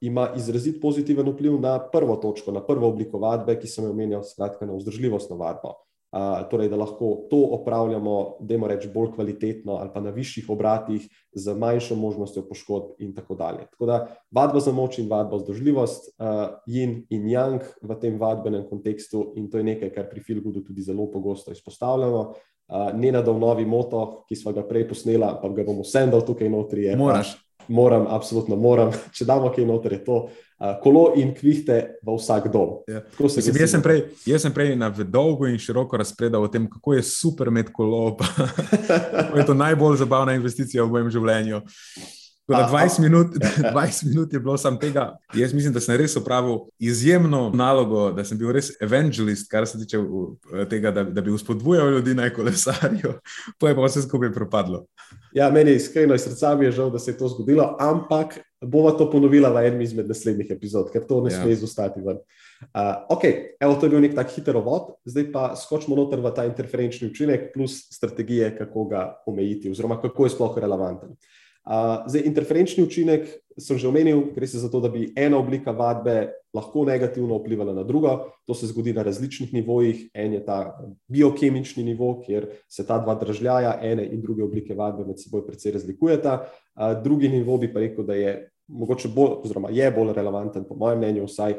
ima 0.00 0.28
izrazit 0.36 0.80
pozitiven 0.82 1.28
vpliv 1.30 1.60
na 1.60 1.78
prvo 1.92 2.16
točko, 2.16 2.52
na 2.52 2.62
prvo 2.66 2.88
obliko 2.88 3.18
vadbe, 3.22 3.56
ki 3.58 3.70
sem 3.70 3.84
jo 3.84 3.94
omenjal, 3.94 4.22
skratka 4.26 4.66
na 4.66 4.74
vzdržljivostno 4.78 5.38
vadbo 5.38 5.76
torej, 6.50 6.68
da 6.68 6.76
lahko 6.76 7.26
to 7.30 7.40
opravljamo, 7.56 8.36
da 8.40 8.54
imamo 8.54 8.68
reči 8.68 8.88
bolj 8.94 9.14
kvalitetno 9.14 9.72
ali 9.72 9.90
pa 9.94 10.00
na 10.00 10.10
višjih 10.10 10.50
obratih, 10.50 11.08
z 11.32 11.54
manjšo 11.54 11.96
možnostjo 11.96 12.42
poškodb, 12.48 12.90
in 12.98 13.14
tako 13.14 13.34
dalje. 13.34 13.66
Tako 13.70 13.86
da 13.86 14.06
vadba 14.30 14.60
za 14.60 14.72
moč 14.72 14.98
in 14.98 15.08
vadba 15.08 15.38
za 15.38 15.44
zdržljivost, 15.44 16.10
uh, 16.18 16.26
yin 16.66 17.06
in 17.10 17.24
yang 17.24 17.64
v 17.82 17.96
tem 18.00 18.18
vadbenem 18.20 18.66
kontekstu, 18.68 19.32
in 19.36 19.50
to 19.50 19.58
je 19.58 19.64
nekaj, 19.64 19.92
kar 19.94 20.10
pri 20.10 20.20
Filgudu 20.20 20.60
tudi 20.60 20.82
zelo 20.82 21.10
pogosto 21.10 21.52
izpostavljamo. 21.52 22.20
Uh, 22.68 22.92
Nenadov 22.94 23.38
novi 23.38 23.64
moto, 23.64 24.24
ki 24.28 24.36
smo 24.36 24.52
ga 24.52 24.62
prej 24.68 24.88
posneli, 24.88 25.32
pa 25.42 25.48
ga 25.48 25.64
bomo 25.64 25.82
vsem 25.82 26.10
dal 26.10 26.20
tukaj 26.26 26.48
notri. 26.48 26.84
Je, 26.84 26.96
Moraš. 26.96 27.32
Pa, 27.32 27.51
moram, 27.68 28.06
absolutno 28.08 28.56
moram. 28.56 28.92
Če 29.16 29.26
damo 29.28 29.52
kaj 29.52 29.66
noter, 29.66 29.92
je 29.92 30.04
to 30.04 30.16
uh, 30.22 30.72
kolo 30.82 31.12
in 31.16 31.34
kvihte 31.34 31.78
v 32.02 32.16
vsak 32.16 32.48
dom. 32.52 32.80
Ja. 32.88 33.02
Mislim, 33.18 33.60
jaz, 33.60 33.74
sem 33.74 33.84
prej, 33.84 34.02
jaz 34.26 34.46
sem 34.46 34.54
prej 34.54 34.74
na 34.76 34.90
dolgo 34.90 35.46
in 35.50 35.58
široko 35.58 36.00
razpredal 36.00 36.44
o 36.44 36.50
tem, 36.52 36.70
kako 36.70 36.96
je 36.98 37.06
super 37.06 37.52
imeti 37.52 37.72
kolo. 37.72 38.16
je 39.38 39.46
to 39.46 39.54
najbolj 39.54 40.00
zabavna 40.04 40.34
investicija 40.38 40.84
v 40.84 40.94
mojem 40.96 41.10
življenju. 41.18 41.62
Da 42.48 42.68
20 42.72 43.00
minut, 43.00 43.26
20 43.74 44.08
minut 44.08 44.32
je 44.32 44.40
bilo 44.40 44.56
samo 44.58 44.76
tega. 44.76 45.16
Jaz 45.34 45.54
mislim, 45.54 45.72
da 45.72 45.80
sem 45.80 45.96
res 45.96 46.16
opravil 46.16 46.58
izjemno 46.78 47.50
nalogo, 47.54 48.10
da 48.12 48.24
sem 48.24 48.38
bil 48.38 48.50
res 48.52 48.72
evangelist, 48.82 49.46
kar 49.50 49.66
se 49.66 49.78
tiče 49.78 50.00
tega, 50.70 50.90
da, 50.90 51.04
da 51.04 51.22
bi 51.22 51.30
uspodbujal 51.30 51.92
ljudi 51.92 52.14
naj 52.14 52.34
kolesarijo. 52.34 53.14
To 53.58 53.68
je 53.68 53.74
pa 53.76 53.84
vse 53.84 54.02
skupaj 54.02 54.32
propadlo. 54.32 54.84
Ja, 55.32 55.50
meni 55.50 55.76
iskreno 55.78 56.14
iz 56.14 56.24
srca 56.26 56.54
mi 56.56 56.64
je 56.64 56.72
žal, 56.72 56.90
da 56.90 56.98
se 56.98 57.10
je 57.10 57.18
to 57.18 57.28
zgodilo, 57.28 57.76
ampak 57.80 58.38
bova 58.60 58.90
to 58.98 59.10
ponovila 59.10 59.50
v 59.54 59.66
enem 59.66 59.80
izmed 59.80 60.08
naslednjih 60.08 60.50
epizod, 60.50 60.90
ker 60.92 61.06
to 61.06 61.20
ne 61.22 61.30
ja. 61.32 61.40
sme 61.40 61.52
izostati 61.52 62.02
ven. 62.02 62.18
Uh, 62.62 63.06
ok, 63.10 63.24
evo, 63.60 63.74
to 63.74 63.86
je 63.86 63.90
bil 63.90 64.02
nek 64.02 64.14
tak 64.18 64.30
hiter 64.34 64.58
vod, 64.62 64.96
zdaj 65.06 65.30
pa 65.34 65.44
skočimo 65.58 65.96
noter 65.98 66.22
v 66.22 66.30
ta 66.34 66.46
interferenčni 66.46 67.10
učinek 67.10 67.50
plus 67.54 67.80
strategije, 67.90 68.52
kako 68.58 68.84
ga 68.90 69.06
omejiti, 69.26 69.70
oziroma 69.70 70.00
kako 70.02 70.26
je 70.26 70.34
sploh 70.34 70.58
relevanten. 70.58 71.14
Uh, 71.14 71.41
Zdaj, 71.62 72.22
interferenčni 72.26 72.82
učinek 72.84 73.28
sem 73.58 73.78
že 73.78 73.88
omenil, 73.88 74.32
gre 74.34 74.46
se 74.46 74.58
za 74.58 74.70
to, 74.70 74.80
da 74.80 74.88
bi 74.88 75.12
ena 75.16 75.38
oblika 75.38 75.70
vadbe 75.70 76.32
lahko 76.54 76.84
negativno 76.84 77.38
vplivala 77.38 77.74
na 77.74 77.82
drugo. 77.84 78.32
To 78.46 78.54
se 78.54 78.66
zgodi 78.66 78.92
na 78.92 79.02
različnih 79.02 79.52
nivojih. 79.54 80.10
En 80.14 80.32
je 80.32 80.44
ta 80.44 80.78
biokemični 81.08 81.84
nivo, 81.84 82.22
kjer 82.26 82.48
se 82.68 82.86
ta 82.86 82.98
dva 82.98 83.14
držljaja, 83.14 83.78
ene 83.82 84.06
in 84.08 84.22
druge 84.22 84.42
oblike 84.42 84.74
vadbe 84.74 85.04
med 85.04 85.20
seboj 85.20 85.46
precej 85.46 85.72
razlikujeta. 85.72 86.40
Drugi 87.04 87.28
nivo 87.28 87.58
bi 87.58 87.72
pa 87.72 87.80
rekel, 87.80 88.04
da 88.04 88.14
je 88.14 88.48
mogoče 88.68 89.08
bolj, 89.08 89.38
oziroma 89.44 89.68
je 89.70 89.90
bolj 89.90 90.12
relevanten, 90.16 90.64
po 90.64 90.74
mojem 90.74 90.98
mnenju, 90.98 91.28
vsaj. 91.28 91.54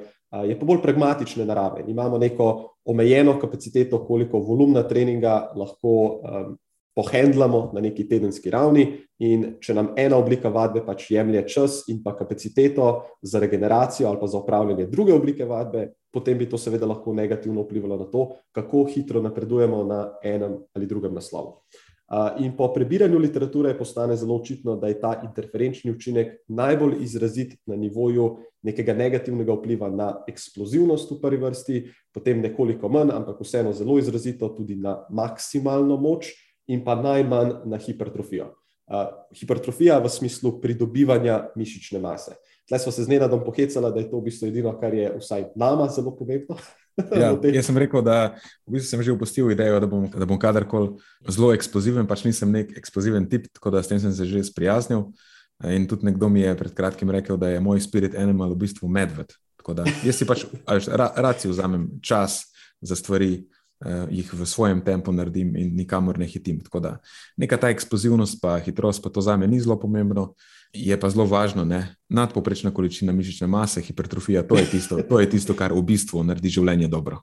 Je 0.50 0.58
pa 0.60 0.66
bolj 0.66 0.82
pragmatične 0.82 1.46
narave. 1.46 1.84
Imamo 1.88 2.18
neko 2.18 2.74
omejeno 2.86 3.38
kapaciteto, 3.40 4.02
koliko 4.06 4.40
volumna 4.40 4.82
treninga 4.88 5.54
lahko 5.56 5.90
um, 5.94 6.58
pohendlamo 6.96 7.72
na 7.74 7.82
neki 7.82 8.08
tedenski 8.10 8.52
ravni, 8.54 8.86
in 9.24 9.46
če 9.64 9.76
nam 9.78 9.92
ena 9.98 10.18
oblika 10.20 10.50
vadbe 10.54 10.84
pač 10.86 11.08
jemlje 11.14 11.46
čas 11.54 11.82
in 11.92 12.02
pa 12.04 12.16
kapaciteto 12.18 12.90
za 13.22 13.40
regeneracijo 13.40 14.10
ali 14.10 14.20
pa 14.20 14.28
za 14.28 14.42
upravljanje 14.42 14.88
druge 14.92 15.14
oblike 15.14 15.46
vadbe, 15.46 15.88
potem 16.14 16.38
bi 16.38 16.50
to 16.50 16.58
seveda 16.58 16.86
lahko 16.90 17.14
negativno 17.14 17.64
vplivalo 17.64 17.98
na 17.98 18.06
to, 18.12 18.28
kako 18.52 18.86
hitro 18.92 19.22
napredujemo 19.22 19.84
na 19.84 20.04
enem 20.24 20.60
ali 20.76 20.90
drugem 20.90 21.14
naslovu. 21.14 21.62
In 22.44 22.52
po 22.54 22.68
prebiranju 22.74 23.18
literature 23.18 23.72
postane 23.78 24.16
zelo 24.16 24.36
očitno, 24.36 24.76
da 24.78 24.88
je 24.88 25.00
ta 25.02 25.16
interferenčni 25.24 25.92
učinek 25.92 26.36
najbolj 26.48 27.00
izrazit 27.02 27.56
na 27.66 27.76
nivoju 27.80 28.28
nekega 28.62 28.94
negativnega 28.94 29.56
vpliva 29.56 29.90
na 29.90 30.12
eksplozivnost 30.30 31.12
v 31.12 31.18
prvi 31.22 31.40
vrsti, 31.42 31.80
potem 32.14 32.44
nekoliko 32.44 32.90
manj, 32.90 33.16
ampak 33.16 33.42
vseeno 33.42 33.74
zelo 33.74 33.98
izrazito 33.98 34.52
tudi 34.54 34.76
na 34.76 35.00
maksimalno 35.10 35.98
moč, 35.98 36.30
in 36.68 36.84
pa 36.84 36.96
najmanj 36.96 37.64
na 37.66 37.78
hipertrofijo. 37.78 38.54
Uh, 38.84 39.08
hipertrofija 39.32 39.98
v 40.04 40.10
smislu 40.12 40.58
pridobivanja 40.62 41.54
mišične 41.56 42.02
mase. 42.04 42.36
Tleh 42.68 42.82
smo 42.82 42.92
se 42.92 43.04
z 43.04 43.12
Nenadom 43.12 43.44
pohecali, 43.44 43.92
da 43.92 44.00
je 44.00 44.10
to 44.12 44.20
v 44.20 44.28
bistvu 44.28 44.48
edino, 44.48 44.74
kar 44.80 44.94
je 44.94 45.08
vsaj 45.20 45.54
nama 45.56 45.88
zelo 45.92 46.12
pomembno. 46.16 46.58
ja, 47.22 47.32
jaz 47.32 47.66
sem 47.68 47.80
rekel, 47.80 48.04
da 48.06 48.36
v 48.68 48.76
bistvu 48.76 48.92
sem 48.92 49.04
že 49.04 49.16
upustil 49.16 49.52
idejo, 49.52 49.80
da 49.84 49.88
bom, 49.90 50.06
da 50.12 50.28
bom 50.28 50.40
kadarkoli 50.40 51.00
zelo 51.32 51.54
eksploziven, 51.56 52.08
pač 52.08 52.26
nisem 52.28 52.52
nek 52.52 52.76
eksploziven 52.78 53.26
tip, 53.32 53.48
tako 53.56 53.72
da 53.74 53.84
s 53.84 53.92
tem 53.92 54.04
sem 54.04 54.12
se 54.16 54.28
že 54.28 54.44
sprijaznil. 54.48 55.10
In 55.64 55.88
tudi 55.88 56.08
nekdo 56.12 56.28
mi 56.28 56.44
je 56.44 56.56
pred 56.60 56.76
kratkim 56.76 57.12
rekel, 57.14 57.40
da 57.40 57.54
je 57.54 57.64
moj 57.64 57.80
spirit 57.80 58.16
animal 58.20 58.52
v 58.52 58.68
bistvu 58.68 58.92
medved. 58.92 59.32
Tako 59.64 59.80
da 59.80 59.88
jaz 60.04 60.20
si 60.20 60.28
pač 60.28 60.44
rad 60.68 61.40
si 61.40 61.48
vzamem 61.48 61.88
čas 62.04 62.52
za 62.84 63.00
stvari 63.00 63.48
jih 64.10 64.34
v 64.34 64.46
svojem 64.46 64.82
tempu 64.82 65.12
naredim 65.12 65.56
in 65.56 65.76
nikamor 65.76 66.20
ne 66.20 66.28
hitim. 66.28 66.60
Tako 66.64 66.80
da 66.80 66.98
neka 67.38 67.58
ta 67.58 67.70
eksplozivnost, 67.74 68.42
pa 68.42 68.58
hitrost, 68.60 69.04
pa 69.04 69.10
to 69.10 69.22
za 69.22 69.38
me 69.38 69.48
ni 69.48 69.60
zelo 69.60 69.80
pomembno. 69.80 70.34
Je 70.74 70.96
pa 71.00 71.10
zelo 71.10 71.28
važno, 71.30 71.66
da 71.70 71.84
nadpoprečna 72.10 72.72
količina 72.74 73.14
mišične 73.14 73.48
mase, 73.48 73.82
hipertrofija, 73.82 74.42
to 74.48 74.58
je, 74.58 74.66
tisto, 74.66 74.98
to 75.10 75.20
je 75.20 75.30
tisto, 75.30 75.54
kar 75.54 75.74
v 75.74 75.84
bistvu 75.86 76.24
naredi 76.26 76.50
življenje 76.50 76.88
dobro. 76.90 77.22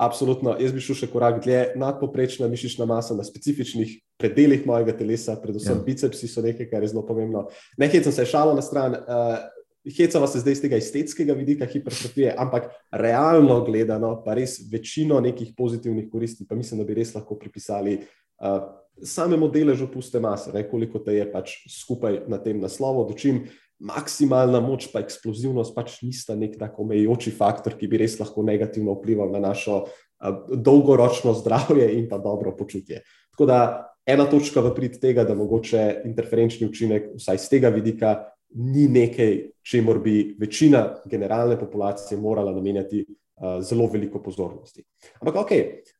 Absolutno, 0.00 0.56
jaz 0.56 0.72
bi 0.72 0.80
šel 0.80 0.96
še 0.96 1.06
korak 1.12 1.42
dlje. 1.44 1.60
Nadpoprečna 1.78 2.48
mišična 2.48 2.86
masa 2.88 3.14
na 3.14 3.24
specifičnih 3.24 3.98
predeljih 4.18 4.64
mojega 4.66 4.94
telesa, 4.96 5.36
predvsem 5.42 5.76
ja. 5.76 5.84
bicepsi, 5.84 6.28
so 6.28 6.42
nekaj, 6.42 6.70
kar 6.72 6.82
je 6.82 6.94
zelo 6.94 7.04
pomembno. 7.06 7.50
Nekaj 7.78 8.06
sem 8.06 8.16
se 8.16 8.26
šalil 8.32 8.56
na 8.56 8.64
stran. 8.64 8.96
Uh, 8.96 9.59
hecava 9.88 10.26
se 10.26 10.40
zdaj 10.42 10.52
iz 10.52 10.62
tega 10.62 10.76
estetskega 10.76 11.34
vidika 11.36 11.66
hipertrofije, 11.66 12.34
ampak 12.38 12.68
realno 12.92 13.60
gledano, 13.64 14.12
pa 14.24 14.34
res 14.36 14.58
večino 14.72 15.20
nekih 15.20 15.54
pozitivnih 15.56 16.10
koristi, 16.12 16.46
pa 16.48 16.54
mislim, 16.54 16.80
da 16.80 16.88
bi 16.88 16.98
res 16.98 17.14
lahko 17.14 17.38
pripisali 17.40 17.96
uh, 18.00 18.60
samemu 19.02 19.48
deležu 19.48 19.88
puste 19.92 20.20
mase, 20.20 20.52
ne, 20.52 20.66
koliko 20.68 21.00
te 21.00 21.16
je 21.16 21.26
pač 21.32 21.56
skupaj 21.72 22.24
na 22.28 22.38
tem 22.42 22.60
naslovu, 22.60 23.06
dočim 23.08 23.46
maksimalna 23.80 24.60
moč, 24.60 24.90
pa 24.92 25.00
eksplozivnost 25.00 25.72
pač 25.72 26.02
nista 26.04 26.36
nek 26.36 26.58
tako 26.60 26.84
omejujoči 26.84 27.32
faktor, 27.32 27.78
ki 27.80 27.88
bi 27.88 28.02
res 28.02 28.18
lahko 28.20 28.44
negativno 28.44 28.98
vplival 28.98 29.32
na 29.32 29.40
našo 29.48 29.86
uh, 29.86 30.42
dolgoročno 30.52 31.32
zdravje 31.40 31.88
in 31.96 32.10
pa 32.10 32.20
dobro 32.20 32.52
počutje. 32.56 33.00
Tako 33.32 33.48
da 33.48 33.60
ena 34.04 34.26
točka 34.28 34.60
v 34.60 34.74
prid 34.76 35.00
tega, 35.00 35.24
da 35.24 35.32
mogoče 35.38 36.02
interferenčni 36.04 36.68
učinek, 36.68 37.14
vsaj 37.16 37.40
z 37.40 37.48
tega 37.54 37.72
vidika, 37.72 38.29
ni 38.54 38.88
nekaj, 38.88 39.50
čemu 39.62 39.94
bi 40.04 40.36
večina 40.40 40.96
generalne 41.04 41.58
populacije 41.58 42.20
morala 42.20 42.52
namenjati 42.52 43.06
uh, 43.06 43.62
zelo 43.62 43.86
veliko 43.92 44.22
pozornosti. 44.22 44.84
Ampak, 45.20 45.36
ok, 45.36 45.50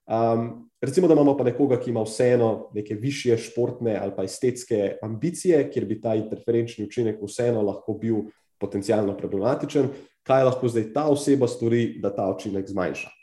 um, 0.06 0.70
recimo, 0.80 1.08
da 1.08 1.14
imamo 1.14 1.36
pa 1.36 1.44
nekoga, 1.44 1.80
ki 1.80 1.90
ima 1.90 2.02
vseeno 2.02 2.70
neke 2.74 2.94
više 2.94 3.36
športne 3.36 3.96
ali 3.96 4.12
pa 4.16 4.24
estetske 4.24 4.96
ambicije, 5.02 5.70
kjer 5.70 5.84
bi 5.84 6.00
ta 6.00 6.14
interferenčni 6.14 6.84
učinek 6.84 7.22
vseeno 7.22 7.62
lahko 7.62 7.94
bil 7.94 8.16
potencialno 8.58 9.16
problematičen, 9.16 9.88
kaj 10.22 10.44
lahko 10.44 10.68
zdaj 10.68 10.92
ta 10.92 11.08
oseba 11.08 11.48
stori, 11.48 11.98
da 12.02 12.14
ta 12.14 12.28
učinek 12.34 12.68
zmanjša. 12.68 13.19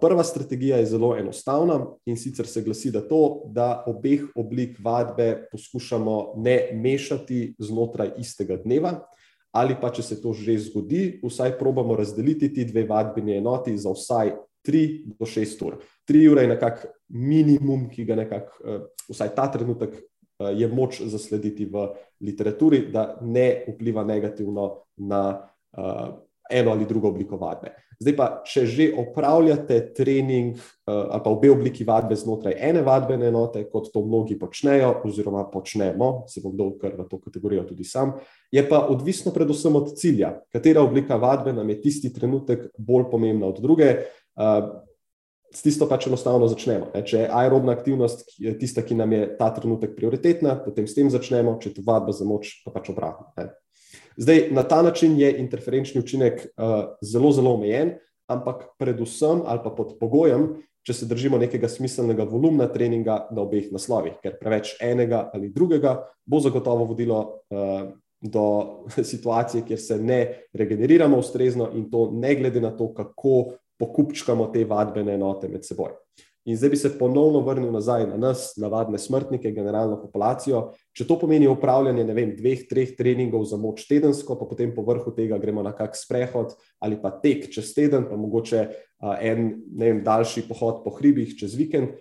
Prva 0.00 0.24
strategija 0.24 0.76
je 0.76 0.86
zelo 0.86 1.16
enostavna 1.16 1.86
in 2.06 2.16
sicer 2.16 2.46
se 2.46 2.62
glasi, 2.62 2.90
da 2.90 3.00
to, 3.08 3.42
da 3.46 3.84
obeh 3.86 4.24
oblik 4.34 4.78
vadbe 4.82 5.46
poskušamo 5.52 6.32
ne 6.36 6.70
mešati 6.74 7.54
znotraj 7.58 8.10
istega 8.18 8.56
dneva, 8.64 8.96
ali 9.54 9.76
pa 9.80 9.92
če 9.94 10.02
se 10.02 10.18
to 10.22 10.32
že 10.32 10.56
zgodi, 10.58 11.20
vsaj 11.22 11.58
probamo 11.58 11.96
razdeliti 11.96 12.50
ti 12.54 12.64
dve 12.64 12.86
vadbeni 12.88 13.36
enoti 13.36 13.76
za 13.78 13.92
vsaj 13.94 14.32
3 14.66 14.82
do 15.18 15.26
6 15.26 15.64
ur. 15.66 15.78
3 16.10 16.26
ure 16.32 16.42
je 16.42 16.48
nekako 16.48 16.88
minimum, 17.08 17.86
ki 17.90 18.04
ga 18.04 18.16
nekako, 18.18 18.80
vsaj 19.10 19.34
ta 19.36 19.46
trenutek, 19.52 19.94
je 20.42 20.66
moč 20.68 21.02
zaslediti 21.06 21.68
v 21.70 21.86
literaturi, 22.20 22.88
da 22.90 23.18
ne 23.22 23.64
vpliva 23.68 24.02
negativno 24.04 24.82
na 24.96 25.22
eno 26.50 26.70
ali 26.70 26.86
drugo 26.86 27.08
obliko 27.08 27.36
vadbe. 27.36 27.74
Zdaj 28.02 28.14
pa, 28.18 28.26
če 28.46 28.64
že 28.66 28.88
opravljate 28.98 29.78
trening 29.94 30.56
uh, 30.56 31.06
ali 31.14 31.22
pa 31.22 31.30
obe 31.30 31.50
obliki 31.52 31.84
vadbe 31.86 32.16
znotraj 32.18 32.56
ene 32.58 32.82
vadbene 32.82 33.28
enote, 33.30 33.64
kot 33.70 33.92
to 33.94 34.02
mnogi 34.04 34.38
počnejo, 34.38 34.94
oziroma 35.06 35.44
počnemo, 35.50 36.24
se 36.28 36.42
bom 36.42 36.56
dol 36.58 36.74
kar 36.80 36.96
v 36.98 37.06
to 37.10 37.20
kategorijo 37.22 37.66
tudi 37.68 37.86
sam, 37.86 38.16
je 38.52 38.64
pa 38.68 38.82
odvisno 38.90 39.32
predvsem 39.34 39.76
od 39.78 39.94
cilja, 39.98 40.34
katera 40.52 40.82
oblika 40.82 41.16
vadbe 41.16 41.52
nam 41.52 41.70
je 41.70 41.80
tisti 41.82 42.12
trenutek 42.12 42.70
bolj 42.78 43.10
pomembna 43.10 43.52
od 43.52 43.62
druge. 43.62 43.94
Uh, 44.36 44.82
S 45.52 45.60
tisto 45.60 45.84
pač 45.84 46.06
enostavno 46.08 46.46
začnemo. 46.48 46.86
Če 47.04 47.18
je 47.18 47.24
aerobna 47.28 47.74
aktivnost 47.76 48.22
tista, 48.56 48.80
ki 48.80 48.96
nam 48.96 49.12
je 49.12 49.26
ta 49.36 49.50
trenutek 49.52 49.92
prioritetna, 49.92 50.54
potem 50.64 50.86
s 50.88 50.96
tem 50.96 51.10
začnemo, 51.12 51.58
če 51.60 51.68
je 51.68 51.74
to 51.76 51.84
vadba 51.84 52.14
za 52.16 52.24
moč, 52.24 52.54
pa 52.64 52.72
pač 52.72 52.88
obratno. 52.88 53.28
Zdaj, 54.16 54.48
na 54.50 54.62
ta 54.62 54.82
način 54.82 55.18
je 55.18 55.30
interferenčni 55.38 56.00
učinek 56.00 56.46
uh, 56.56 56.74
zelo, 57.02 57.32
zelo 57.32 57.54
omejen, 57.54 57.94
ampak 58.28 58.64
predvsem 58.78 59.42
ali 59.46 59.60
pa 59.64 59.70
pod 59.70 59.96
pogojem, 60.00 60.48
če 60.82 60.94
se 60.94 61.06
držimo 61.06 61.38
nekega 61.38 61.68
smiselnega 61.70 62.24
volumna 62.26 62.66
treninga 62.72 63.28
na 63.30 63.42
obeh 63.44 63.70
naslovih, 63.72 64.18
ker 64.22 64.38
preveč 64.40 64.74
enega 64.82 65.28
ali 65.34 65.52
drugega 65.54 65.94
bo 66.26 66.40
zagotovo 66.42 66.88
vodilo 66.90 67.20
uh, 67.50 67.92
do 68.22 68.44
situacije, 69.12 69.64
kjer 69.66 69.80
se 69.80 69.98
ne 69.98 70.20
regeneriramo 70.52 71.18
ustrezno 71.18 71.70
in 71.74 71.90
to 71.90 72.10
ne 72.12 72.34
glede 72.34 72.60
na 72.60 72.70
to, 72.76 72.92
kako 72.94 73.58
pokupčkamo 73.78 74.46
te 74.54 74.64
vadbene 74.64 75.14
enote 75.14 75.48
med 75.48 75.66
seboj. 75.66 75.94
In 76.44 76.56
zdaj 76.58 76.70
bi 76.70 76.76
se 76.76 76.90
ponovno 76.98 77.40
vrnil 77.46 77.70
nazaj 77.70 78.06
na 78.10 78.16
nas, 78.18 78.56
navadne 78.58 78.98
smrtnike, 78.98 79.52
generalno 79.54 80.00
populacijo. 80.00 80.72
Če 80.90 81.06
to 81.06 81.14
pomeni 81.20 81.46
upravljanje 81.46 82.02
vem, 82.10 82.32
dveh, 82.34 82.64
treh 82.66 82.96
treningov 82.98 83.44
za 83.46 83.56
moč 83.62 83.84
tedensko, 83.86 84.34
pa 84.40 84.48
potem 84.50 84.72
po 84.74 84.82
vrhu 84.82 85.14
tega 85.14 85.38
gremo 85.38 85.62
na 85.62 85.70
kak 85.76 85.94
sprehod 85.94 86.56
ali 86.82 86.98
pa 86.98 87.12
tek 87.22 87.46
čez 87.54 87.70
teden, 87.76 88.08
pa 88.10 88.18
mogoče 88.18 88.64
en 89.22 89.52
vem, 89.78 90.02
daljši 90.02 90.48
pohod 90.48 90.82
po 90.82 90.96
hribih 90.98 91.36
čez 91.38 91.54
vikend, 91.54 91.94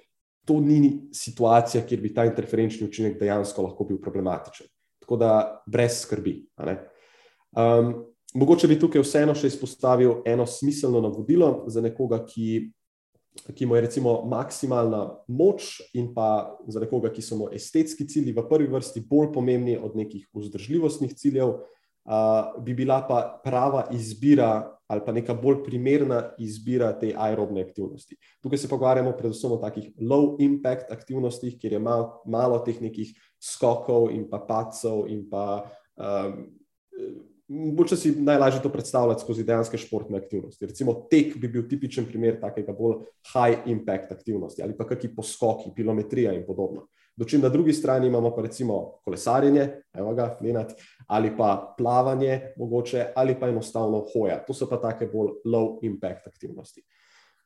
to 0.50 0.58
ni 0.58 1.12
situacija, 1.14 1.86
kjer 1.86 2.02
bi 2.02 2.14
ta 2.14 2.26
interferenčni 2.26 2.88
učinek 2.90 3.20
dejansko 3.20 3.70
lahko 3.70 3.86
bil 3.86 4.02
problematičen. 4.02 4.68
Tako 5.06 5.22
da 5.22 5.32
brez 5.70 6.02
skrbi. 6.02 6.40
Um, 6.58 7.94
mogoče 8.34 8.68
bi 8.68 8.80
tukaj 8.82 9.06
vseeno 9.06 9.38
še 9.38 9.54
izpostavil 9.54 10.24
eno 10.26 10.50
smiselno 10.50 11.02
navodilo 11.06 11.68
za 11.70 11.82
nekoga, 11.86 12.24
ki 12.26 12.72
ki 13.56 13.66
mu 13.66 13.76
je 13.76 13.82
recimo 13.82 14.22
maksimalna 14.28 15.24
moč, 15.28 15.80
in 15.94 16.14
pa 16.14 16.58
za 16.68 16.80
nekoga, 16.84 17.12
ki 17.14 17.24
so 17.24 17.38
mu 17.40 17.50
estetski 17.54 18.08
cilji 18.08 18.34
v 18.36 18.44
prvi 18.50 18.68
vrsti 18.72 19.04
bolj 19.08 19.32
pomembni 19.34 19.78
od 19.78 19.96
nekih 19.96 20.28
vzdržljivostnih 20.36 21.16
ciljev, 21.16 21.56
uh, 21.56 22.64
bi 22.64 22.74
bila 22.74 23.02
pa 23.08 23.42
prava 23.44 23.88
izbira 23.92 24.78
ali 24.92 25.02
pa 25.06 25.14
neka 25.16 25.34
bolj 25.34 25.62
primerna 25.64 26.34
izbira 26.40 26.92
te 27.00 27.14
aerobne 27.16 27.62
aktivnosti. 27.64 28.18
Tukaj 28.44 28.60
se 28.60 28.68
pogovarjamo 28.68 29.14
predvsem 29.16 29.52
o 29.56 29.58
takih 29.58 29.86
low 30.04 30.36
impact 30.44 30.92
aktivnostih, 30.92 31.56
kjer 31.62 31.78
je 31.78 31.80
mal, 31.80 32.10
malo 32.28 32.60
teh 32.60 32.82
nekih 32.84 33.14
skokov 33.40 34.10
in 34.12 34.26
pa 34.28 34.42
pacov 34.44 35.06
in 35.08 35.24
pa 35.32 35.64
um, 35.96 36.44
Mogoče 37.52 37.98
si 37.98 38.12
najlažje 38.16 38.62
to 38.64 38.70
predstavljati 38.72 39.22
skozi 39.22 39.44
dejanske 39.44 39.78
športne 39.78 40.18
aktivnosti. 40.18 40.66
Recimo 40.66 40.94
tek 41.12 41.34
bi 41.38 41.50
bil 41.52 41.66
tipičen 41.68 42.06
primer 42.08 42.38
takega 42.40 42.72
bolj 42.72 43.02
high 43.34 43.68
impact 43.68 44.12
aktivnosti 44.12 44.64
ali 44.64 44.78
pa 44.78 44.88
kakšni 44.88 45.10
poskoki, 45.16 45.74
kilometrija 45.76 46.32
in 46.38 46.46
podobno. 46.48 46.88
Dočim 47.16 47.42
na 47.42 47.50
drugi 47.50 47.74
strani 47.74 48.08
imamo 48.08 48.32
pa 48.36 48.42
recimo 48.42 48.78
kolesarjenje, 49.04 49.68
evo 49.94 50.14
ga, 50.16 50.38
Lenat, 50.42 50.72
ali 51.08 51.34
pa 51.38 51.76
plavanje 51.78 52.54
mogoče, 52.58 53.06
ali 53.16 53.36
pa 53.40 53.50
enostavno 53.50 54.06
hoja. 54.14 54.40
To 54.48 54.54
so 54.54 54.70
pa 54.70 54.80
take 54.80 55.10
bolj 55.12 55.36
low 55.46 55.80
impact 55.82 56.28
aktivnosti. 56.28 56.86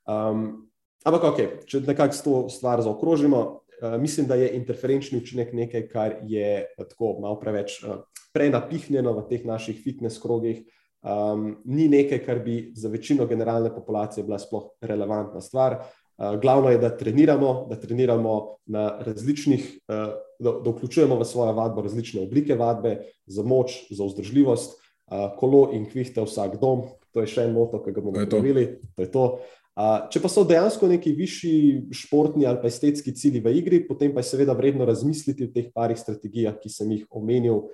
Um, 0.05 0.69
ampak 1.03 1.23
ok, 1.23 1.39
če 1.65 1.81
nekako 1.87 2.21
to 2.23 2.49
stvar 2.49 2.81
zaokrožimo, 2.85 3.41
uh, 3.41 3.97
mislim, 4.01 4.27
da 4.27 4.35
je 4.35 4.53
interferenčni 4.53 5.17
učinek 5.17 5.53
nekaj, 5.53 5.87
kar 5.89 6.19
je 6.29 6.51
uh, 6.61 6.85
tako 6.85 7.17
malo 7.19 7.39
preveč 7.41 7.81
uh, 7.83 8.05
prenapihnjeno 8.35 9.15
v 9.15 9.27
teh 9.29 9.45
naših 9.47 9.79
fitness 9.79 10.19
krogih, 10.19 10.65
um, 11.01 11.53
ni 11.65 11.87
nekaj, 11.91 12.19
kar 12.25 12.41
bi 12.43 12.73
za 12.75 12.91
večino 12.91 13.27
generalne 13.29 13.71
populacije 13.73 14.23
bila 14.27 14.39
sploh 14.39 14.73
relevantna 14.81 15.41
stvar. 15.41 15.79
Uh, 16.17 16.35
glavno 16.41 16.69
je, 16.71 16.79
da 16.79 16.91
treniramo, 16.97 17.67
da 17.69 17.79
treniramo 17.79 18.35
na 18.71 18.87
različnih, 18.99 19.67
uh, 19.87 20.15
da, 20.39 20.57
da 20.63 20.71
vključujemo 20.71 21.19
v 21.19 21.25
svojo 21.25 21.53
vadbo 21.53 21.81
različne 21.81 22.23
oblike 22.27 22.55
vadbe, 22.55 22.97
za 23.25 23.43
moč, 23.43 23.85
za 23.91 24.05
vzdržljivost, 24.05 24.75
uh, 24.75 25.31
kolo 25.39 25.69
in 25.73 25.87
kvihte 25.89 26.23
vsak 26.23 26.59
dom. 26.61 26.87
To 27.15 27.23
je 27.23 27.31
še 27.31 27.47
en 27.47 27.53
moto, 27.55 27.79
ki 27.83 27.95
ga 27.95 28.03
bomo 28.03 28.19
naredili. 28.19 28.67
To 28.95 29.05
je 29.05 29.11
to. 29.11 29.27
Uh, 29.75 30.05
če 30.11 30.21
pa 30.23 30.29
so 30.31 30.45
dejansko 30.47 30.87
neki 30.87 31.11
višji 31.15 31.55
športni 31.91 32.45
ali 32.47 32.61
pa 32.61 32.69
estetski 32.71 33.11
cilji 33.11 33.41
v 33.43 33.51
igri, 33.59 33.81
potem 33.83 34.13
pa 34.15 34.23
je 34.23 34.29
seveda 34.29 34.55
vredno 34.55 34.87
razmisliti 34.87 35.47
o 35.47 35.51
teh 35.51 35.67
parih 35.75 35.99
strategijah, 35.99 36.55
ki 36.61 36.71
sem 36.71 36.93
jih 36.95 37.03
omenil 37.11 37.65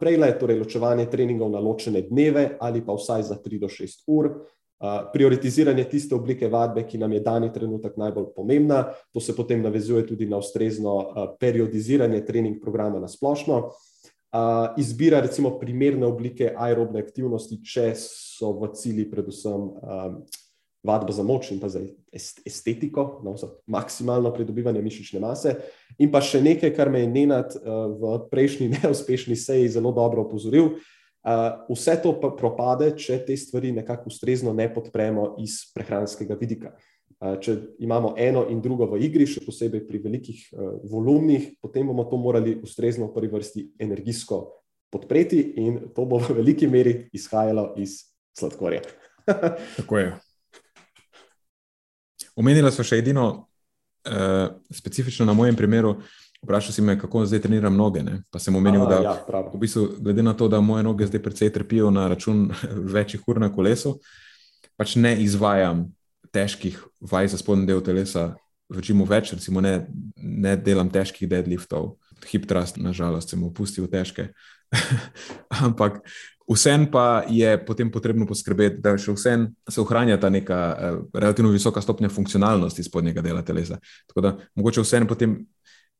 Prej 0.00 0.16
je 0.18 0.38
torej 0.38 0.58
ločevanje 0.58 1.06
treningov 1.06 1.50
na 1.50 1.62
ločene 1.62 2.02
dneve 2.02 2.56
ali 2.60 2.82
pa 2.82 2.92
vsaj 2.92 3.22
za 3.22 3.36
3 3.38 3.60
do 3.60 3.68
6 3.70 4.02
ur, 4.06 4.30
prioritiziranje 5.12 5.84
tiste 5.88 6.14
oblike 6.14 6.48
vadbe, 6.48 6.84
ki 6.84 6.98
nam 6.98 7.12
je 7.12 7.20
dani 7.20 7.52
trenutek 7.52 7.96
najbolj 7.96 8.26
pomembna, 8.36 8.84
to 9.12 9.20
se 9.20 9.36
potem 9.36 9.62
navezuje 9.62 10.06
tudi 10.06 10.26
na 10.26 10.36
ustrezno 10.36 11.14
periodiziranje 11.40 12.24
trening 12.24 12.60
programa 12.60 13.00
na 13.00 13.08
splošno. 13.08 13.70
Izbira 14.76 15.20
recimo 15.20 15.58
primerne 15.58 16.06
oblike 16.06 16.52
aerobne 16.52 17.00
aktivnosti, 17.00 17.56
če 17.64 17.94
so 17.96 18.52
v 18.60 18.72
cilji 18.74 19.06
predvsem 19.10 19.70
vadba 20.84 21.12
za 21.12 21.22
moč 21.22 21.50
in 21.50 21.60
pa 21.60 21.68
za 21.68 21.80
estetiko, 22.46 23.20
no, 23.24 23.36
za 23.36 23.48
maksimalno 23.66 24.32
pridobivanje 24.34 24.82
mišične 24.82 25.20
mase. 25.20 25.56
In 25.98 26.10
pa 26.12 26.22
še 26.24 26.40
nekaj, 26.44 26.72
kar 26.76 26.90
me 26.92 27.02
je 27.04 27.12
Nenad 27.12 27.56
uh, 27.58 27.92
v 27.96 28.18
prejšnji 28.30 28.70
neuspešni 28.76 29.36
seji 29.36 29.68
zelo 29.72 29.92
dobro 29.92 30.26
opozoril. 30.26 30.76
Uh, 31.26 31.66
vse 31.72 31.96
to 32.02 32.12
pa 32.22 32.30
propade, 32.38 32.92
če 32.96 33.18
te 33.26 33.36
stvari 33.36 33.72
nekako 33.74 34.12
ustrezno 34.12 34.54
ne 34.54 34.68
podpremo 34.72 35.34
iz 35.42 35.64
prehranskega 35.74 36.38
vidika. 36.38 36.76
Uh, 37.16 37.34
če 37.42 37.56
imamo 37.82 38.14
eno 38.20 38.44
in 38.52 38.60
drugo 38.62 38.86
v 38.92 39.00
igri, 39.08 39.26
še 39.26 39.42
posebej 39.42 39.86
pri 39.88 40.02
velikih 40.04 40.44
volumnih, 40.86 41.56
potem 41.60 41.88
bomo 41.88 42.06
to 42.06 42.20
morali 42.20 42.54
ustrezno 42.62 43.10
v 43.10 43.16
prvi 43.16 43.32
vrsti 43.32 43.66
energijsko 43.82 44.44
podpreti, 44.92 45.40
in 45.58 45.80
to 45.96 46.06
bo 46.06 46.20
v 46.22 46.38
veliki 46.38 46.68
meri 46.70 47.08
izhajalo 47.16 47.72
iz 47.82 48.04
sladkorja. 48.38 48.84
Tako 49.80 49.98
je. 49.98 50.12
Omenila 52.36 52.70
smo 52.70 52.84
še 52.84 53.00
edino, 53.00 53.26
uh, 54.06 54.46
specifično 54.70 55.26
na 55.26 55.34
mojem 55.36 55.56
primeru, 55.56 55.96
vprašal 56.42 56.72
si 56.72 56.82
me, 56.84 56.98
kako 57.00 57.24
zdaj 57.26 57.42
treniram 57.46 57.76
noge. 57.76 58.02
Ne? 58.04 58.20
Pa 58.30 58.38
sem 58.38 58.56
omenil, 58.56 58.84
A, 58.86 58.90
da 58.90 59.00
ja, 59.02 59.14
prav. 59.26 59.50
v 59.54 59.60
bistvu, 59.60 59.86
glede 60.04 60.22
na 60.22 60.36
to, 60.36 60.48
da 60.52 60.60
moje 60.60 60.84
noge 60.86 61.08
zdaj 61.08 61.22
precej 61.22 61.52
trpijo 61.52 61.90
na 61.90 62.08
račun 62.12 62.50
večjih 62.96 63.24
ur 63.28 63.40
na 63.40 63.50
kolesu, 63.52 63.96
pač 64.76 64.96
ne 65.00 65.16
izvajam 65.22 65.86
težkih 66.34 66.78
vaj 67.00 67.32
za 67.32 67.40
spodnji 67.40 67.66
del 67.70 67.80
telesa, 67.80 68.34
večino 68.68 69.06
več, 69.08 69.32
recimo 69.32 69.62
ne, 69.64 69.86
ne 70.16 70.56
delam 70.60 70.90
težkih 70.92 71.28
deadliftov, 71.30 71.94
hip 72.26 72.46
thrust, 72.50 72.80
nažalost, 72.82 73.32
sem 73.32 73.42
opustil 73.46 73.88
težke. 73.90 74.30
Ampak 75.66 76.00
vsem 76.46 76.86
pa 76.90 77.24
je 77.28 77.64
potem 77.66 77.90
potrebno 77.90 78.26
poskrbeti, 78.26 78.80
da 78.82 78.94
še 78.98 79.14
vsem 79.16 79.48
se 79.68 79.80
ohranja 79.82 80.18
ta 80.20 80.30
neka 80.30 80.58
eh, 80.58 80.98
relativno 81.14 81.50
visoka 81.54 81.82
stopnja 81.82 82.10
funkcionalnosti 82.12 82.86
spodnjega 82.86 83.24
dela 83.24 83.42
telesa. 83.42 83.80
Tako 84.06 84.24
da 84.24 84.36
mogoče 84.54 84.86
vsem 84.86 85.06
potem. 85.06 85.44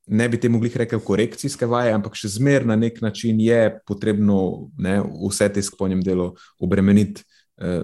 Ne 0.07 0.29
bi 0.31 0.39
temu 0.39 0.61
glih 0.63 0.77
rekel 0.79 1.01
korekcijske 1.03 1.67
vaje, 1.67 1.91
ampak 1.91 2.15
še 2.15 2.29
zmer 2.37 2.63
na 2.63 2.77
nek 2.79 3.01
način 3.03 3.41
je 3.43 3.81
potrebno 3.91 4.69
ne, 4.79 5.01
vse 5.03 5.49
te 5.51 5.65
spodnjem 5.67 6.05
delu 6.07 6.29
obremeniti 6.63 7.25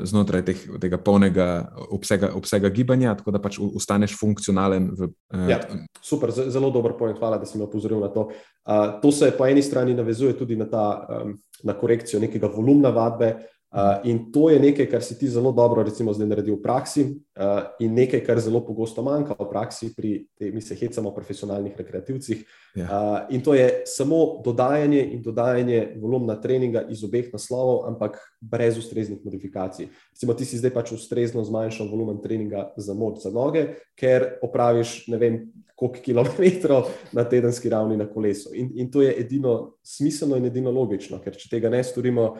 znotraj 0.04 0.44
teh, 0.44 0.58
tega 0.80 0.98
polnega 1.00 1.46
obsega, 1.90 2.28
obsega 2.36 2.68
gibanja, 2.68 3.14
tako 3.16 3.30
da 3.32 3.38
pač 3.40 3.56
ostaneš 3.58 4.18
funkcionalen. 4.20 4.90
V, 4.98 5.08
eh, 5.32 5.48
Ja, 5.50 5.60
super, 6.02 6.30
ze- 6.30 6.50
zelo 6.50 6.70
dober 6.70 6.92
point, 6.98 7.18
hvala, 7.18 7.38
da 7.38 7.46
si 7.46 7.58
me 7.58 7.64
opozoril 7.64 8.00
na 8.00 8.08
to. 8.08 8.28
Uh, 8.68 9.00
to 9.02 9.12
se 9.12 9.30
po 9.38 9.46
eni 9.46 9.62
strani 9.62 9.94
navezuje 9.94 10.36
tudi 10.38 10.56
na, 10.56 10.64
ta, 10.68 11.06
um, 11.24 11.38
na 11.64 11.72
korekcijo 11.72 12.20
nekega 12.20 12.46
volumna 12.46 12.90
vadbe. 12.90 13.34
Uh, 13.72 14.04
in 14.04 14.26
to 14.32 14.50
je 14.52 14.58
nekaj, 14.60 14.84
kar 14.92 15.00
si 15.00 15.14
ti 15.16 15.28
zelo 15.32 15.48
dobro, 15.52 15.80
recimo, 15.82 16.12
zdaj 16.12 16.26
naredil 16.28 16.58
v 16.58 16.60
praksi, 16.60 17.02
uh, 17.40 17.70
in 17.80 17.94
nekaj, 17.96 18.20
kar 18.20 18.36
zelo 18.36 18.60
pogosto 18.60 19.00
manjka 19.00 19.32
v 19.38 19.46
praksi, 19.48 19.88
pri 19.96 20.10
te, 20.36 20.50
mi 20.52 20.60
se 20.60 20.76
hecamo 20.76 21.08
o 21.08 21.14
profesionalnih 21.16 21.72
rekreativcih. 21.78 22.44
Ja. 22.76 22.84
Uh, 22.84 23.32
in 23.32 23.40
to 23.40 23.56
je 23.56 23.82
samo 23.88 24.42
dodajanje 24.44 25.00
in 25.16 25.24
dodajanje 25.24 25.96
volumna 25.96 26.36
treninga 26.36 26.84
iz 26.92 27.00
obeh 27.04 27.32
naslovov, 27.32 27.86
ampak 27.88 28.20
brez 28.40 28.76
ustreznih 28.76 29.24
modifikacij. 29.24 29.88
Recimo, 30.12 30.36
ti 30.36 30.44
si 30.44 30.60
zdaj 30.60 30.76
pač 30.76 30.92
ustrezno 30.92 31.40
zmanjšal 31.40 31.88
volumen 31.88 32.20
treninga 32.20 32.74
za 32.76 32.92
moč 32.92 33.24
za 33.24 33.32
noge, 33.32 33.70
ker 33.96 34.34
opraviš 34.44 35.06
ne 35.08 35.16
vem. 35.16 35.42
Koliko 35.82 35.98
kilometrov 36.04 36.92
na 37.10 37.24
tedenski 37.26 37.66
ravni 37.72 37.96
na 37.98 38.04
kolesu. 38.06 38.52
In, 38.54 38.68
in 38.78 38.90
to 38.92 39.00
je 39.02 39.16
edino 39.18 39.72
smiselno 39.82 40.36
in 40.38 40.44
edino 40.46 40.70
logično, 40.70 41.18
ker 41.18 41.34
če 41.34 41.48
tega 41.50 41.72
ne 41.72 41.80
storimo, 41.82 42.36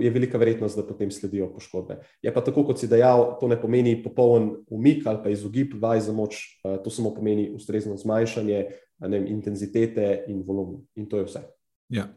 je 0.00 0.10
velika 0.10 0.38
verjetnost, 0.38 0.76
da 0.76 0.86
potem 0.86 1.10
sledijo 1.10 1.50
poškodbe. 1.52 1.98
Je 2.22 2.32
pa 2.34 2.40
tako, 2.44 2.64
kot 2.64 2.80
si 2.80 2.88
dejal, 2.88 3.36
to 3.40 3.48
ne 3.48 3.58
pomeni 3.60 3.98
popoln 4.02 4.54
umik 4.72 5.06
ali 5.06 5.20
pa 5.22 5.30
izogib 5.30 5.74
vaj 5.82 6.00
za 6.00 6.12
moč, 6.12 6.38
eh, 6.64 6.78
to 6.84 6.90
samo 6.90 7.14
pomeni 7.14 7.50
ustrezno 7.54 7.96
zmanjšanje 7.96 8.64
vem, 9.08 9.26
intenzitete 9.26 10.24
in 10.28 10.42
volumna. 10.46 10.78
In 10.94 11.08
to 11.08 11.18
je 11.18 11.24
vse. 11.24 11.42
Ja. 11.88 12.08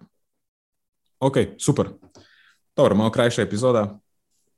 Ok, 1.19 1.37
super. 1.57 1.89
Dobro, 2.75 2.95
malo 2.95 3.11
krajša 3.11 3.41
epizoda, 3.41 3.99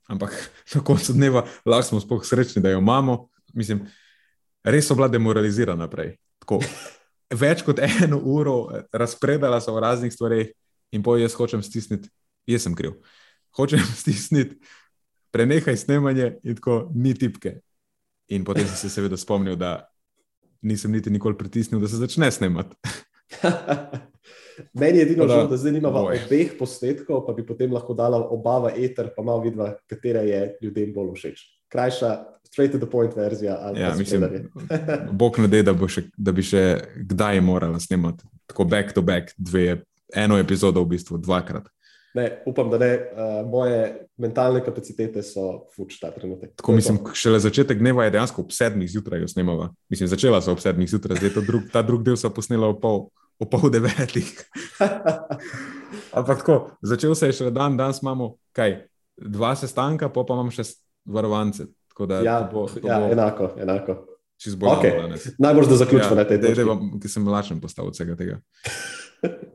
ampak 0.07 0.33
na 0.75 0.83
koncu 0.83 1.13
dneva 1.13 1.45
lahko 1.65 1.88
smo 1.88 1.99
sploh 1.99 2.25
srečni, 2.25 2.61
da 2.61 2.69
jo 2.69 2.79
imamo. 2.79 3.27
Mislim, 3.53 3.86
res 4.63 4.88
so 4.88 4.95
bila 4.95 5.07
demoralizirana 5.07 5.89
prej. 5.89 6.17
Tako, 6.39 6.61
več 7.41 7.65
kot 7.65 7.79
eno 7.81 8.21
uro 8.23 8.69
razpredala 8.93 9.61
so 9.61 9.73
o 9.73 9.79
raznih 9.79 10.13
stvareh 10.13 10.53
in 10.91 11.03
po 11.03 11.17
jaz 11.17 11.33
hočem 11.33 11.63
stisniti, 11.63 12.09
jaz 12.47 12.65
sem 12.67 12.75
kriv. 12.75 12.97
Hočem 13.55 13.79
stisniti, 14.01 14.57
prenehaj 15.31 15.77
snemanje 15.77 16.35
in 16.43 16.55
tako 16.55 16.89
ni 16.95 17.13
tipke. 17.13 17.59
In 18.33 18.43
potem 18.43 18.65
sem 18.67 18.77
se 18.77 18.89
seveda 18.89 19.17
spomnil, 19.17 19.55
da 19.55 19.85
nisem 20.65 20.91
niti 20.91 21.13
nikoli 21.13 21.37
pritisnil, 21.37 21.81
da 21.81 21.87
se 21.87 22.01
začne 22.01 22.31
snemati. 22.31 22.75
Meni 24.73 24.97
je 24.97 25.03
edino 25.03 25.27
žal, 25.27 25.49
da 25.49 25.57
zdaj 25.57 25.71
nimamo 25.75 26.05
obeh 26.07 26.53
posnetkov, 26.59 27.25
pa 27.27 27.33
bi 27.35 27.43
potem 27.45 27.73
lahko 27.75 27.93
dala 27.93 28.21
oba 28.31 28.57
v 28.65 28.71
eter, 28.85 29.09
pa 29.15 29.23
malo 29.23 29.43
vidva, 29.43 29.73
katera 29.89 30.23
je 30.23 30.55
ljudem 30.63 30.93
bolj 30.95 31.11
všeč. 31.19 31.43
Krajša, 31.69 32.11
straight 32.47 32.71
to 32.71 32.79
the 32.79 32.89
point 32.91 33.15
verzija. 33.15 33.57
Ja, 33.75 33.91
mislim. 33.99 34.47
Bog 35.19 35.39
ne 35.39 35.47
da, 35.51 35.73
da, 35.73 35.87
še- 35.87 36.07
da 36.17 36.31
bi 36.31 36.45
še 36.45 36.63
kdaj 37.11 37.41
morala 37.43 37.79
snemati. 37.83 38.23
Tako 38.47 38.65
back 38.71 38.95
to 38.95 39.01
back, 39.01 39.33
dve, 39.37 39.83
eno 40.15 40.39
epizodo 40.39 40.83
v 40.85 40.95
bistvu 40.95 41.19
dvakrat. 41.19 41.67
Ne, 42.16 42.41
upam, 42.45 42.70
da 42.72 42.78
ne. 42.78 42.89
Uh, 43.11 43.49
moje 43.49 43.80
mentalne 44.18 44.61
kapacitete 44.63 45.20
so 45.20 45.66
fuč 45.76 45.97
ta 45.99 46.11
trenutek. 46.11 46.53
Tako 46.55 46.72
mislim, 46.72 46.99
šele 47.13 47.39
začetek 47.39 47.80
dneva 47.80 48.05
je 48.05 48.11
dejansko 48.11 48.41
ob 48.41 48.51
sedmih 48.51 48.88
zjutraj 48.88 49.20
jo 49.20 49.28
snemala. 49.28 49.68
Mislim, 49.91 50.07
začela 50.07 50.39
so 50.41 50.51
ob 50.51 50.61
sedmih 50.63 50.88
zjutraj, 50.88 51.20
zdaj 51.20 51.43
drug, 51.43 51.68
ta 51.74 51.82
drug 51.82 52.03
del 52.03 52.16
so 52.16 52.32
posnela 52.32 52.68
ob 52.68 52.80
pol, 52.80 53.09
ob 53.38 53.51
pol 53.51 53.68
devetih. 53.70 54.32
Ampak 56.16 56.38
tako, 56.38 56.55
začel 56.82 57.16
se 57.16 57.28
je 57.28 57.34
še 57.34 57.51
dan, 57.51 57.76
danes 57.76 57.99
imamo 57.99 58.36
kaj, 58.55 58.78
dva 59.18 59.51
sestanka, 59.55 60.07
pa 60.07 60.24
pa 60.24 60.34
imam 60.34 60.51
še 60.51 60.63
varovance. 61.05 61.68
Tako 61.91 62.07
da 62.07 62.22
ja, 62.24 62.38
to 62.43 62.51
bo, 62.53 62.63
to 62.70 62.80
ja 62.82 62.99
bo 62.99 63.11
enako, 63.11 63.51
enako. 63.57 63.93
čist 64.38 64.55
bolj 64.57 64.78
Okej. 64.78 64.95
danes. 65.01 65.28
Najbolj, 65.38 65.68
da 65.68 65.76
zaključimo 65.76 66.11
Ja, 66.11 66.16
na 66.16 66.26
tej 66.26 66.41
točki. 66.41 66.63
vam- 66.63 66.95
Ki 66.99 67.07
sem 67.09 67.28
lačen 67.28 67.59
postal 67.61 67.88
od 67.88 67.93
vsega 67.93 68.16
tega. 68.16 68.39